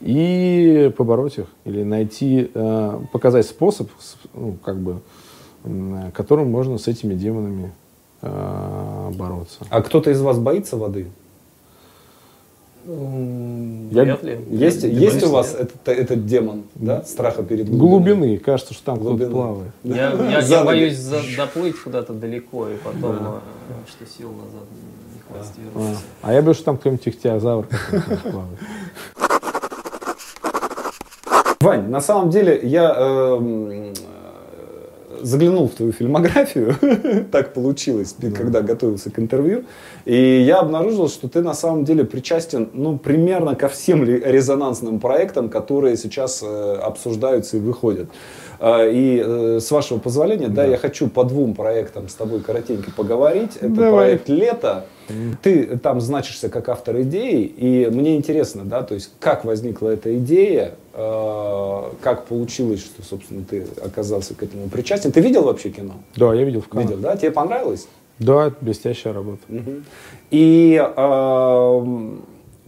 [0.03, 1.45] и побороть их.
[1.65, 3.89] Или найти, э, показать способ,
[4.33, 4.99] ну, как бы,
[6.13, 7.71] которым можно с этими демонами
[8.21, 9.59] э, бороться.
[9.69, 11.07] А кто-то из вас боится воды?
[12.85, 14.39] Я- Вряд ли.
[14.49, 15.27] Есть, Ты есть у боишься?
[15.29, 17.89] вас этот, этот демон, да, страха перед глубиной?
[18.15, 18.37] Глубины.
[18.39, 19.31] Кажется, что там кто-то Глубины.
[19.31, 19.71] плавает.
[19.83, 23.39] Я, я- я боюсь за- доплыть куда-то далеко и потом, э,
[23.87, 24.67] что сил назад
[25.15, 26.03] не хватит А, вернуться.
[26.23, 27.67] а я боюсь, что там кто-нибудь ихтиозавр
[28.23, 28.59] плавает.
[31.63, 33.93] Вань, на самом деле я эм, э,
[35.21, 36.75] заглянул в твою фильмографию,
[37.31, 39.63] так получилось, когда готовился к интервью,
[40.03, 45.47] и я обнаружил, что ты на самом деле причастен, ну, примерно ко всем резонансным проектам,
[45.47, 48.09] которые сейчас э, обсуждаются и выходят.
[48.59, 52.91] Э, И э, с вашего позволения, да, я хочу по двум проектам с тобой коротенько
[52.91, 53.55] поговорить.
[53.55, 53.91] Это Давай.
[53.91, 54.85] проект «Лето».
[55.41, 60.17] Ты там значишься как автор идеи, и мне интересно, да, то есть как возникла эта
[60.17, 65.11] идея, как получилось, что, собственно, ты оказался к этому причастен.
[65.11, 65.93] Ты видел вообще кино?
[66.15, 66.89] Да, я видел в Канаде.
[66.89, 67.17] Видел, да?
[67.17, 67.87] Тебе понравилось?
[68.19, 69.39] Да, блестящая работа.
[69.47, 69.85] Мгм.
[70.29, 72.21] И эм,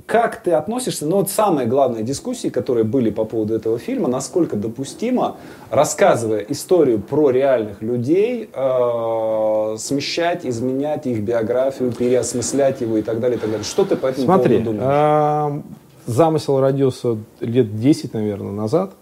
[0.08, 4.56] как ты относишься, ну вот самые главные дискуссии, которые были по поводу этого фильма, насколько
[4.56, 5.38] допустимо,
[5.70, 13.38] рассказывая историю про реальных людей, э, смещать, изменять их биографию, переосмыслять его и так далее,
[13.38, 13.66] и так далее.
[13.66, 14.84] Что ты по этому Смотри, поводу думаешь?
[14.88, 15.62] а,
[16.06, 18.94] замысел родился лет 10, наверное, назад.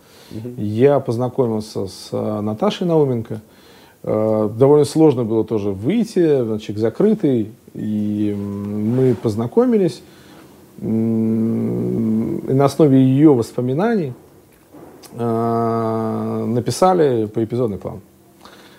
[0.57, 3.41] Я познакомился с а, Наташей Науменко.
[4.03, 7.51] А, Довольно сложно было тоже выйти, значит, закрытый.
[7.73, 10.01] И мы познакомились.
[10.81, 14.13] И на основе ее воспоминаний
[16.53, 18.01] написали поэпизодный план.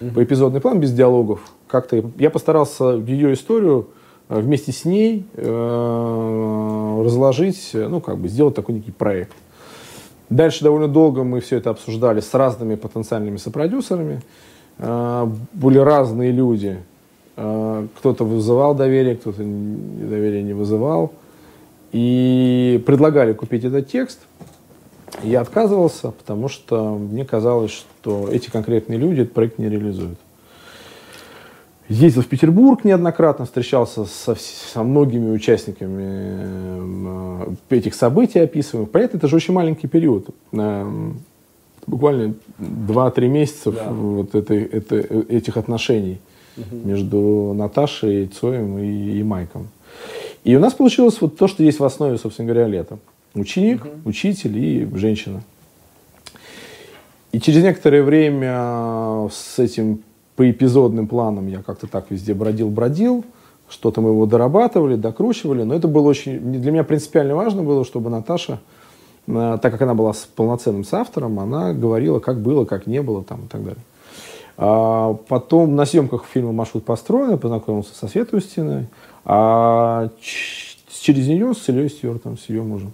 [0.00, 1.40] Поэпизодный план без диалогов.
[1.68, 8.28] Как-то я постарался ее историю э, вместе с ней э, разложить, э, ну, как бы
[8.28, 9.34] сделать такой некий проект.
[10.30, 14.22] Дальше довольно долго мы все это обсуждали с разными потенциальными сопродюсерами.
[14.78, 16.78] Э, Были разные люди.
[17.36, 21.12] Э, Кто-то вызывал доверие, кто-то доверие не вызывал.
[21.92, 24.20] И предлагали купить этот текст.
[25.22, 30.18] Я отказывался, потому что мне казалось, что эти конкретные люди этот проект не реализуют.
[31.89, 38.91] Ездил в Петербург неоднократно, встречался со, со многими участниками э, этих событий описываемых.
[38.91, 40.28] Понятно, это же очень маленький период.
[40.53, 41.12] Э,
[41.87, 43.91] буквально 2-3 месяца да.
[43.91, 46.20] вот этой, это, этих отношений
[46.57, 46.89] угу.
[46.89, 49.68] между Наташей, Цоем и, и Майком.
[50.43, 52.99] И у нас получилось вот то, что есть в основе, собственно говоря, лета.
[53.35, 54.09] Ученик, угу.
[54.09, 55.43] учитель и женщина.
[57.32, 60.01] И через некоторое время с этим
[60.37, 63.24] по эпизодным планам я как-то так везде бродил-бродил,
[63.68, 68.11] что-то мы его дорабатывали, докручивали, но это было очень, для меня принципиально важно было, чтобы
[68.11, 68.61] Наташа,
[69.26, 73.45] э, так как она была полноценным соавтором, она говорила, как было, как не было там
[73.45, 73.82] и так далее.
[74.57, 78.87] А потом на съемках фильма «Маршрут построен» познакомился со Светой Устиной,
[79.24, 80.11] а
[80.89, 82.93] через нее с Ильей Стюартом, с ее мужем.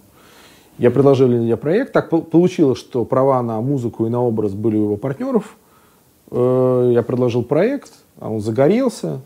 [0.77, 1.93] Я предложил Илье проект.
[1.93, 5.55] Так получилось, что права на музыку и на образ были у его партнеров.
[6.31, 9.21] Э, я предложил проект, а он загорелся.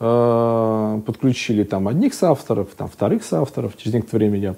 [0.00, 3.76] Э, подключили там одних соавторов, там вторых соавторов.
[3.76, 4.54] Через некоторое время я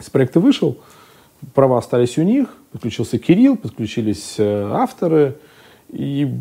[0.00, 0.78] с проекта вышел.
[1.54, 2.48] Права остались у них.
[2.72, 5.36] Подключился Кирилл, подключились э, авторы.
[5.90, 6.34] И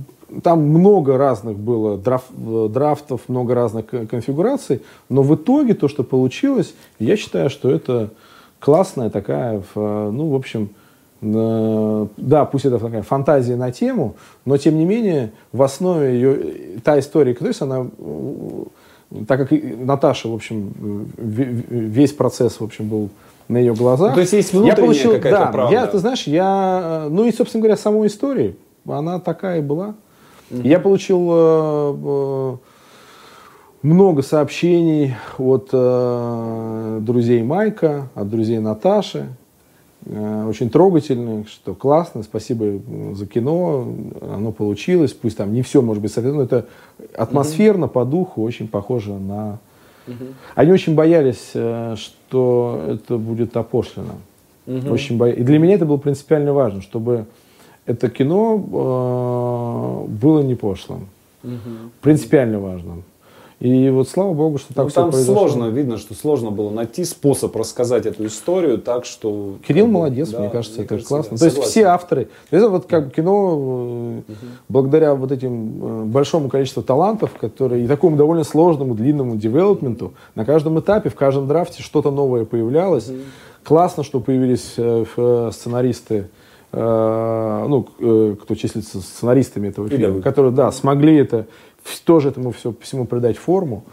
[0.43, 4.81] там много разных было драф, драфтов, много разных конфигураций.
[5.09, 8.11] Но в итоге то, что получилось, я считаю, что это
[8.59, 10.69] классная такая, ну, в общем,
[11.21, 16.97] да, пусть это такая фантазия на тему, но тем не менее в основе ее та
[16.99, 17.85] история, то есть она,
[19.27, 20.73] так как Наташа, в общем,
[21.17, 23.09] весь процесс, в общем, был
[23.47, 24.09] на ее глазах.
[24.09, 25.73] Ну, то есть есть внутренняя я получил, какая-то да, правда.
[25.73, 28.55] Я, ты знаешь, я, ну и, собственно говоря, самой истории,
[28.87, 29.93] она такая и была.
[30.49, 30.67] Mm-hmm.
[30.67, 32.55] Я получил э, э,
[33.83, 39.40] много сообщений от э, друзей Майка, от друзей Наташи, Э,
[40.05, 42.79] очень трогательных, что классно, спасибо
[43.13, 43.87] за кино,
[44.21, 46.65] оно получилось, пусть там не все может быть соответственно, это
[47.15, 49.59] атмосферно, по духу очень похоже на...
[50.55, 54.15] Они очень боялись, э, что это будет опошлено.
[54.65, 55.31] Очень боя...
[55.31, 57.27] И для меня это было принципиально важно, чтобы
[57.85, 61.07] это кино э, было не пошлым.
[62.01, 63.03] Принципиально важно.
[63.61, 65.47] И вот слава богу, что так ну, все там произошло.
[65.47, 69.57] сложно, видно, что сложно было найти способ рассказать эту историю так, что...
[69.67, 71.37] Кирилл как молодец, да, мне кажется, мне это кажется, классно.
[71.37, 72.29] Да, То есть все авторы.
[72.49, 74.23] Это вот как кино, угу.
[74.67, 80.43] благодаря вот этим э, большому количеству талантов, которые и такому довольно сложному, длинному девелопменту, на
[80.43, 83.09] каждом этапе, в каждом драфте что-то новое появлялось.
[83.09, 83.17] Угу.
[83.63, 84.71] Классно, что появились
[85.53, 86.29] сценаристы,
[86.73, 91.45] ну, кто числится сценаристами этого фильма, которые, да, смогли это
[92.05, 93.83] тоже этому все, всему придать форму.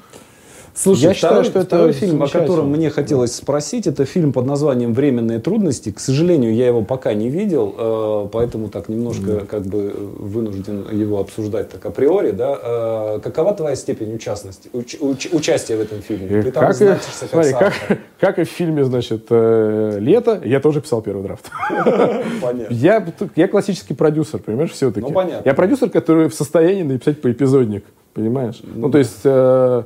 [0.80, 4.46] Слушай, я считаю, что это второй фильм, о котором мне хотелось спросить, это фильм под
[4.46, 5.90] названием «Временные трудности».
[5.90, 11.18] К сожалению, я его пока не видел, э, поэтому так немножко как бы вынужден его
[11.18, 12.30] обсуждать так априори.
[12.30, 12.58] Да?
[12.62, 16.42] Э, какова твоя степень участности, уч, уч, участия в этом фильме?
[16.42, 16.94] Ты там как, и,
[17.28, 17.72] смотри, как,
[18.20, 21.50] как и в фильме, значит, э, «Лето», я тоже писал первый драфт.
[22.40, 22.72] Понятно.
[22.72, 23.04] Я,
[23.34, 25.08] я классический продюсер, понимаешь, все-таки.
[25.08, 25.42] Ну, понятно.
[25.44, 27.84] Я продюсер, который в состоянии написать поэпизодник.
[28.14, 28.60] Понимаешь?
[28.62, 29.82] Ну, ну то есть, э,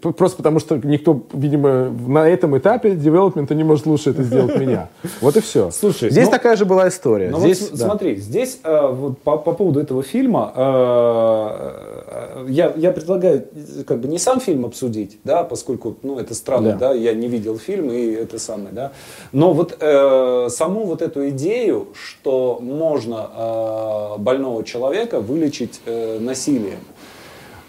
[0.00, 4.88] просто потому что никто, видимо, на этом этапе девелопмента не может лучше это сделать меня.
[5.20, 5.70] Вот и все.
[5.70, 7.30] Слушай, здесь ну, такая же была история.
[7.30, 7.86] Ну, здесь, вот, да.
[7.86, 13.46] Смотри, здесь э, вот, по, по поводу этого фильма э, я, я предлагаю
[13.86, 17.28] как бы не сам фильм обсудить, да, поскольку, ну, это странно, да, да я не
[17.28, 18.92] видел фильм и это самое, да,
[19.32, 26.80] но вот э, саму вот эту идею, что можно э, больного человека вылечить э, насилием,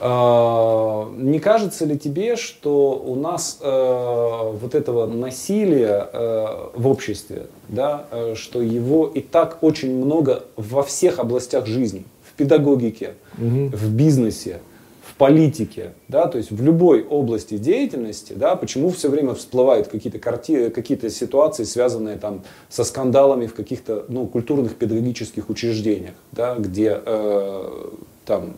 [0.05, 8.05] не кажется ли тебе, что у нас э, вот этого насилия э, в обществе, да,
[8.11, 13.69] э, что его и так очень много во всех областях жизни, в педагогике, угу.
[13.73, 14.59] в бизнесе,
[15.01, 20.19] в политике, да, то есть в любой области деятельности, да, почему все время всплывают какие-то
[20.19, 27.01] карти, какие-то ситуации, связанные там со скандалами в каких-то ну, культурных педагогических учреждениях, да, где
[27.03, 27.89] э,
[28.25, 28.55] там,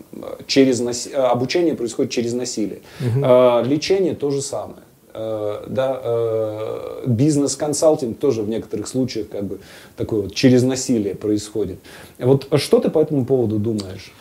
[0.47, 1.11] через наси...
[1.11, 2.79] обучение происходит через насилие.
[2.99, 3.25] Угу.
[3.25, 4.83] Э, лечение то же самое.
[5.13, 9.59] Э, да, э, бизнес-консалтинг тоже в некоторых случаях как бы
[9.95, 11.79] такой вот через насилие происходит.
[12.19, 14.13] Вот что ты по этому поводу думаешь?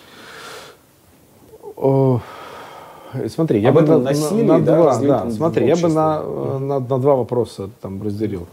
[1.76, 2.20] О,
[3.28, 6.22] смотри, я Об бы на, насилии, на, на да, два, да, смотри, я бы на,
[6.22, 8.46] на, на два вопроса там разделил.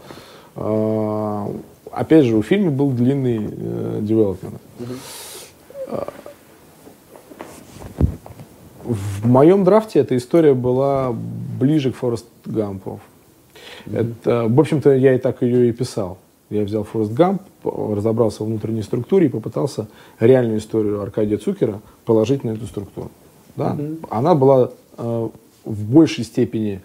[0.56, 1.46] Э,
[1.90, 4.60] опять же, у фильма был длинный э, девелопмент.
[4.80, 5.96] Угу.
[8.84, 11.14] В моем драфте эта история была
[11.58, 13.00] ближе к Форест Гампу.
[13.86, 14.16] Mm-hmm.
[14.20, 16.18] Это, в общем-то, я и так ее и писал.
[16.50, 19.88] Я взял Форест Гамп, разобрался в внутренней структуре и попытался
[20.20, 23.10] реальную историю Аркадия Цукера положить на эту структуру.
[23.56, 23.74] Да?
[23.74, 24.06] Mm-hmm.
[24.10, 25.28] Она была э,
[25.64, 26.82] в большей степени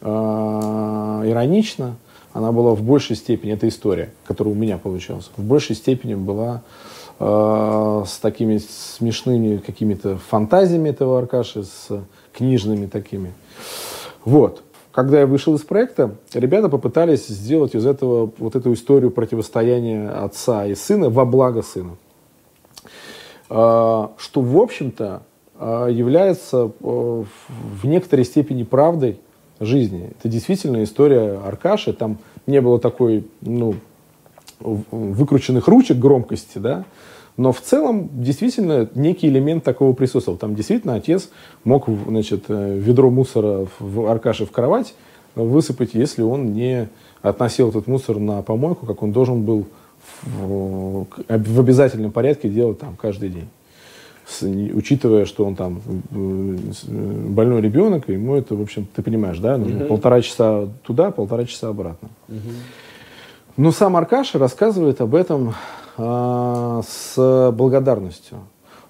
[0.00, 1.96] э, иронична,
[2.32, 6.62] она была в большей степени, это история, которая у меня получалась, в большей степени была
[6.62, 11.88] э, с такими смешными какими-то фантазиями этого Аркаши, с
[12.32, 13.34] книжными такими.
[14.24, 14.62] Вот.
[14.92, 20.66] Когда я вышел из проекта, ребята попытались сделать из этого вот эту историю противостояния отца
[20.66, 21.96] и сына во благо сына.
[23.50, 25.22] Э, что, в общем-то,
[25.58, 27.24] э, является э,
[27.80, 29.20] в некоторой степени правдой,
[29.60, 30.10] жизни.
[30.18, 31.92] Это действительно история Аркаши.
[31.92, 32.16] Там
[32.46, 33.74] не было такой, ну,
[34.60, 36.84] выкрученных ручек громкости, да,
[37.40, 40.36] но в целом действительно некий элемент такого присутствовал.
[40.36, 41.30] Там действительно отец
[41.64, 44.94] мог значит, э, ведро мусора в Аркаше в кровать
[45.34, 46.90] высыпать, если он не
[47.22, 49.64] относил этот мусор на помойку, как он должен был
[50.22, 53.48] в, в обязательном порядке делать там каждый день
[54.28, 55.80] с, учитывая, что он там
[56.10, 56.56] э,
[56.90, 59.88] больной ребенок, ему это, в общем, ты понимаешь, да, нужно uh-huh.
[59.88, 62.10] полтора часа туда, полтора часа обратно.
[62.28, 62.52] Uh-huh.
[63.56, 65.54] Но сам Аркаша рассказывает об этом
[66.02, 68.38] а, с благодарностью.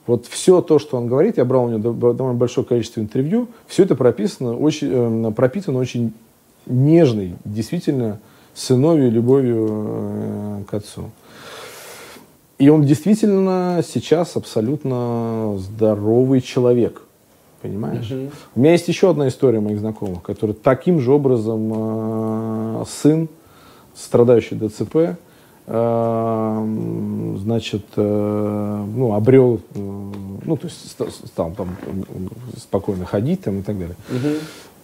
[0.07, 3.85] Вот все то, что он говорит, я брал у него довольно большое количество интервью, все
[3.85, 6.13] это прописано очень, э, пропитано очень
[6.67, 8.19] нежной, действительно,
[8.55, 11.11] сыновью любовью э, к отцу.
[12.59, 17.03] И он действительно сейчас абсолютно здоровый человек.
[17.63, 18.11] Понимаешь?
[18.11, 18.31] Угу.
[18.57, 23.29] У меня есть еще одна история моих знакомых, который таким же образом э, сын,
[23.95, 25.19] страдающий ДЦП,
[27.39, 29.79] значит, э, ну, обрел, э,
[30.45, 30.97] ну, то есть
[31.27, 31.77] стал там
[32.57, 33.95] спокойно ходить там, и так далее.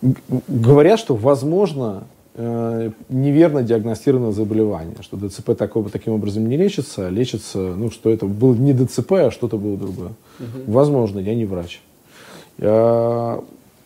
[0.03, 0.15] Угу.
[0.47, 7.11] Говорят, что, возможно, э, неверно диагностированное заболевание, что ДЦП такого, таким образом не лечится, а
[7.11, 10.13] лечится, ну, что это было не ДЦП, а что-то было другое.
[10.39, 10.73] Угу.
[10.73, 11.81] Возможно, я не врач.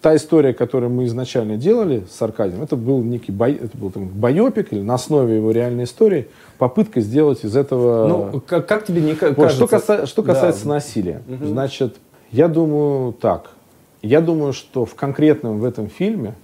[0.00, 4.08] Та история, которую мы изначально делали с Аркадием, это был некий бой, это был там,
[4.08, 8.08] байопик или на основе его реальной истории, попытка сделать из этого...
[8.08, 9.42] Ну, как, как тебе не кажется?
[9.42, 10.70] Вот, что, каса, что касается да.
[10.70, 11.44] насилия, угу.
[11.44, 11.96] значит,
[12.32, 13.50] я думаю так.
[14.00, 16.34] Я думаю, что в конкретном в этом фильме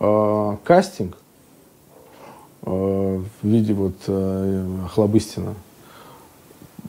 [0.00, 1.18] э, кастинг
[2.62, 5.54] э, в виде вот э, Хлобыстина,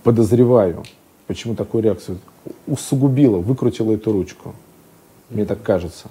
[0.04, 0.86] подозреваю,
[1.28, 2.20] почему такую реакцию,
[2.66, 4.56] усугубила, выкрутила эту ручку.
[5.30, 6.08] Мне так кажется.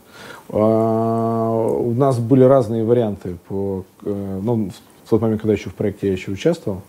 [0.51, 4.71] А, у нас были разные варианты по, э, ну,
[5.05, 6.83] в тот момент, когда еще в проекте я еще участвовал.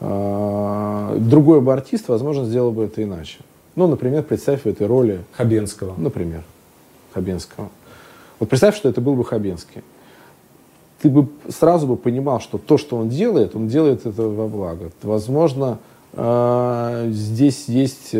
[0.00, 3.38] А, другой бы артист, возможно, сделал бы это иначе.
[3.74, 5.24] Ну, например, представь в этой роли...
[5.32, 5.94] Хабенского.
[5.96, 6.44] Например,
[7.12, 7.70] Хабенского.
[8.38, 9.82] Вот представь, что это был бы Хабенский.
[11.02, 14.90] Ты бы сразу бы понимал, что то, что он делает, он делает это во благо.
[15.02, 15.78] Возможно,
[16.12, 18.14] э, здесь есть...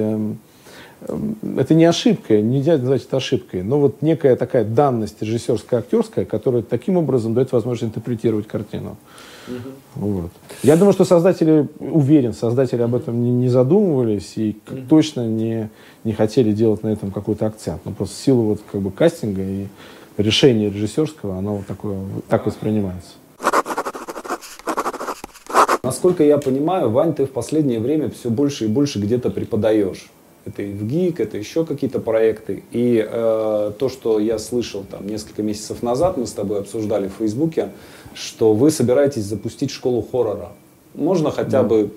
[1.03, 1.19] Э,
[1.59, 6.63] это не ошибка, нельзя назвать это ошибкой, но вот некая такая данность режиссерская, актерская, которая
[6.63, 8.97] таким образом дает возможность интерпретировать картину.
[9.47, 10.07] Угу.
[10.07, 10.31] Вот.
[10.63, 14.81] Я думаю, что создатели, уверен, создатели об этом не, не задумывались и угу.
[14.89, 15.71] точно не,
[16.05, 17.83] не хотели делать на этом какой-то акцент.
[17.85, 19.67] Но просто в силу вот как бы кастинга и
[20.17, 23.13] решение режиссерского, оно вот такое, так воспринимается.
[25.83, 30.09] Насколько я понимаю, Вань, ты в последнее время все больше и больше где-то преподаешь.
[30.47, 32.63] Это и в ГИК, это еще какие-то проекты.
[32.71, 37.13] И э, то, что я слышал там несколько месяцев назад, мы с тобой обсуждали в
[37.19, 37.71] Фейсбуке,
[38.15, 40.53] что вы собираетесь запустить школу хоррора.
[40.95, 41.65] Можно хотя да.
[41.65, 41.91] бы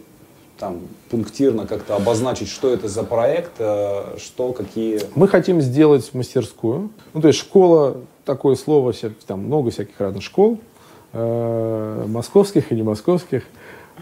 [0.58, 0.80] там
[1.10, 5.02] пунктирно как-то обозначить, что это за проект, э, что, какие...
[5.16, 6.90] Мы хотим сделать мастерскую.
[7.14, 8.94] Ну, то есть школа, такое слово,
[9.26, 10.60] там много всяких разных школ,
[11.14, 13.44] э, московских и не московских.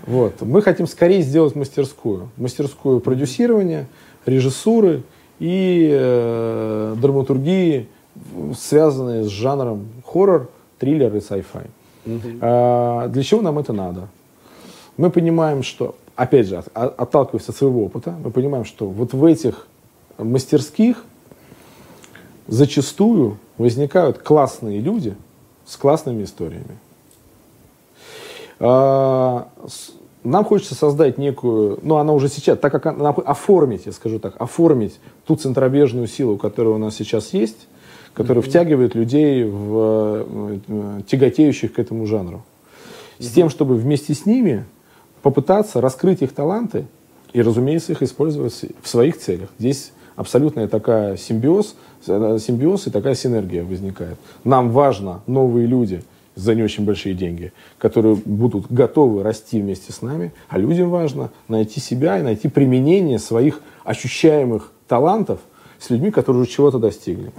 [0.05, 0.41] Вот.
[0.41, 2.29] Мы хотим скорее сделать мастерскую.
[2.37, 3.87] Мастерскую продюсирования,
[4.25, 5.03] режиссуры
[5.39, 7.87] и э, драматургии,
[8.57, 10.49] связанные с жанром хоррор,
[10.79, 11.67] триллер и sci-fi.
[12.05, 12.37] Угу.
[12.41, 14.07] А, для чего нам это надо?
[14.97, 19.67] Мы понимаем, что опять же, отталкиваясь от своего опыта, мы понимаем, что вот в этих
[20.17, 21.03] мастерских
[22.47, 25.15] зачастую возникают классные люди
[25.65, 26.77] с классными историями.
[28.59, 29.49] А,
[30.25, 34.33] нам хочется создать некую, ну она уже сейчас, так как она, оформить, я скажу так,
[34.39, 37.67] оформить ту центробежную силу, которая у нас сейчас есть,
[38.13, 38.49] которая mm-hmm.
[38.49, 40.25] втягивает людей в
[40.67, 42.43] э, тяготеющих к этому жанру.
[43.19, 43.23] Mm-hmm.
[43.23, 44.65] С тем, чтобы вместе с ними
[45.21, 46.85] попытаться раскрыть их таланты
[47.33, 49.49] и, разумеется, их использовать в своих целях.
[49.59, 54.17] Здесь абсолютная такая симбиоз, симбиоз и такая синергия возникает.
[54.43, 56.03] Нам важно новые люди
[56.35, 61.31] за не очень большие деньги, которые будут готовы расти вместе с нами, а людям важно
[61.47, 65.39] найти себя и найти применение своих ощущаемых талантов
[65.79, 67.31] с людьми, которые уже чего-то достигли.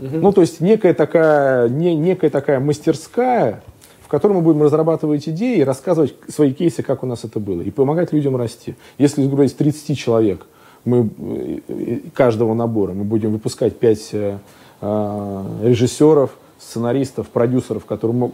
[0.00, 0.16] Угу.
[0.16, 3.62] Ну, то есть некая такая, не, некая такая мастерская,
[4.02, 7.62] в которой мы будем разрабатывать идеи и рассказывать свои кейсы, как у нас это было,
[7.62, 8.74] и помогать людям расти.
[8.98, 10.46] Если, грубо говоря, из 30 человек
[10.84, 14.38] мы э, каждого набора мы будем выпускать 5 э,
[14.80, 16.30] э, режиссеров,
[16.60, 18.30] сценаристов, продюсеров, которые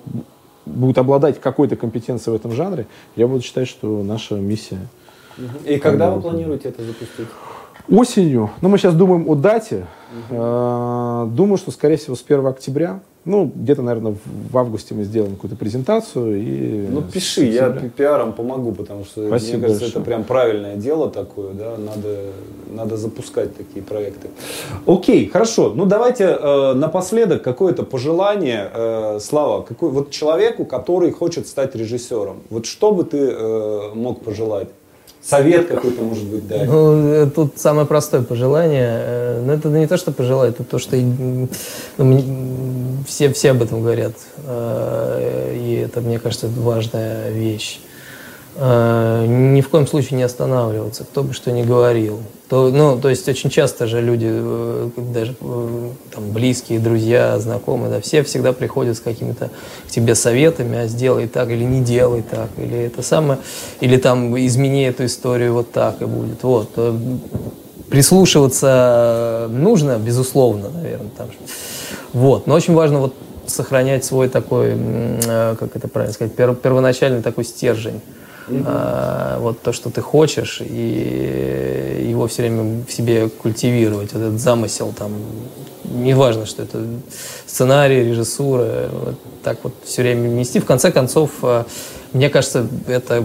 [0.67, 4.81] будут обладать какой-то компетенцией в этом жанре, я буду считать, что наша миссия.
[5.65, 7.29] И когда вы планируете это запустить?
[7.89, 8.51] Осенью.
[8.63, 9.87] Ну, мы сейчас думаем о дате.
[10.31, 11.31] Угу.
[11.35, 13.01] Думаю, что, скорее всего, с 1 октября.
[13.27, 16.41] Ну, где-то, наверное, в августе мы сделаем какую-то презентацию.
[16.41, 19.91] И ну, пиши, я пиаром помогу, потому что, Спасибо мне кажется, большое.
[19.91, 22.19] это прям правильное дело такое, да, надо,
[22.71, 24.29] надо запускать такие проекты.
[24.87, 31.49] Окей, хорошо, ну давайте э, напоследок какое-то пожелание, э, Слава, какой, вот человеку, который хочет
[31.49, 34.69] стать режиссером, вот что бы ты э, мог пожелать?
[35.27, 36.69] Совет какой-то, может быть, дать?
[36.69, 38.89] Ну, э, тут самое простое пожелание.
[38.89, 42.23] Э, Но ну, это не то, что пожелать, это то, что ну,
[43.09, 44.13] все, все об этом говорят.
[44.47, 47.81] Э, и это, мне кажется, важная вещь.
[48.57, 52.23] Ни в коем случае не останавливаться, кто бы что ни говорил.
[52.49, 57.91] То, ну, то есть очень часто же люди, э, даже э, там, близкие, друзья, знакомые,
[57.91, 59.51] да, все всегда приходят с какими-то
[59.89, 63.41] к тебе советами, а сделай так или не делай так, или это самое,
[63.81, 66.45] или там измени эту историю вот так и будет.
[66.45, 66.71] Вот.
[67.91, 71.29] Прислушиваться нужно, безусловно, наверное, там.
[72.13, 72.47] Вот.
[72.47, 73.15] Но очень важно вот
[73.47, 74.75] сохранять свой такой,
[75.25, 78.01] как это правильно сказать, первоначальный такой стержень
[78.49, 84.41] а, вот то, что ты хочешь, и его все время в себе культивировать, вот этот
[84.41, 85.13] замысел там,
[85.85, 86.85] неважно, что это
[87.47, 90.61] сценарий, режиссура, вот так вот все время нести.
[90.61, 91.67] В конце концов, а,
[92.13, 93.25] мне кажется, это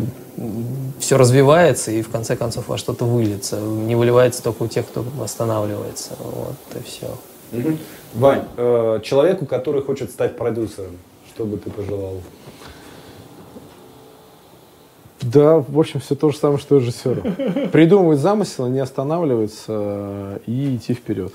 [0.99, 3.59] все развивается и в конце концов во что-то выльется.
[3.59, 6.11] Не выливается только у тех, кто восстанавливается.
[6.19, 7.07] Вот и все.
[8.13, 10.97] Вань, э, человеку, который хочет стать продюсером,
[11.33, 12.21] что бы ты пожелал?
[15.21, 17.21] Да, в общем, все то же самое, что режиссеру.
[17.71, 21.31] Придумывать замысел, не останавливаться э, и идти вперед.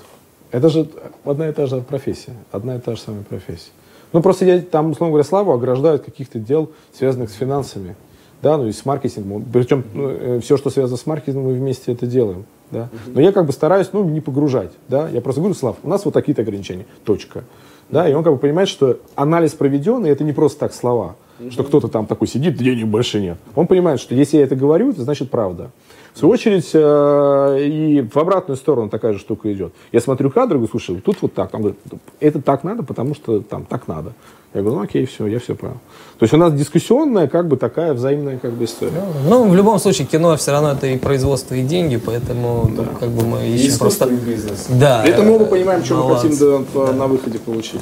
[0.51, 0.87] Это же
[1.23, 2.33] одна и та же профессия.
[2.51, 3.71] Одна и та же самая профессия.
[4.13, 7.95] Ну, просто я там, условно говоря, Славу ограждаю от каких-то дел, связанных с финансами.
[8.41, 9.43] Да, ну и с маркетингом.
[9.51, 12.45] Причем ну, э, все, что связано с маркетингом, мы вместе это делаем.
[12.71, 12.89] Да?
[13.07, 14.71] Но я как бы стараюсь, ну, не погружать.
[14.89, 15.07] Да?
[15.09, 16.85] Я просто говорю, Слав, у нас вот такие-то ограничения.
[17.05, 17.45] Точка.
[17.89, 18.07] Да?
[18.07, 21.15] И он как бы понимает, что анализ проведенный, это не просто так слова
[21.51, 23.37] что кто-то там такой сидит, денег больше нет.
[23.55, 25.71] Он понимает, что если я это говорю, это значит правда.
[26.13, 29.71] В свою очередь, э, и в обратную сторону такая же штука идет.
[29.91, 31.51] Я смотрю кадры, говорю, слушай, тут вот так.
[31.51, 31.79] Там говорит,
[32.19, 34.13] это так надо, потому что там так надо.
[34.55, 35.75] Я говорю, ну окей, все, я все понял.
[36.17, 38.93] То есть у нас дискуссионная, как бы такая взаимная как бы история.
[39.25, 42.81] Ну, ну в любом случае, кино все равно это и производство, и деньги, поэтому да.
[42.81, 44.07] ну, как бы мы ищем просто...
[44.07, 44.65] бизнес.
[44.69, 45.05] Да.
[45.05, 46.93] Этом мы оба понимаем, что мы хотим да.
[46.93, 47.81] на выходе получить.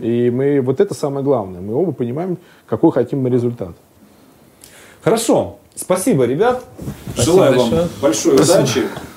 [0.00, 3.74] И мы, вот это самое главное, мы оба понимаем, какой хотим мы результат.
[5.02, 6.62] Хорошо, спасибо, ребят.
[7.14, 7.80] Спасибо Желаю большое.
[7.80, 8.58] вам большой Спасибо.
[8.58, 8.84] удачи.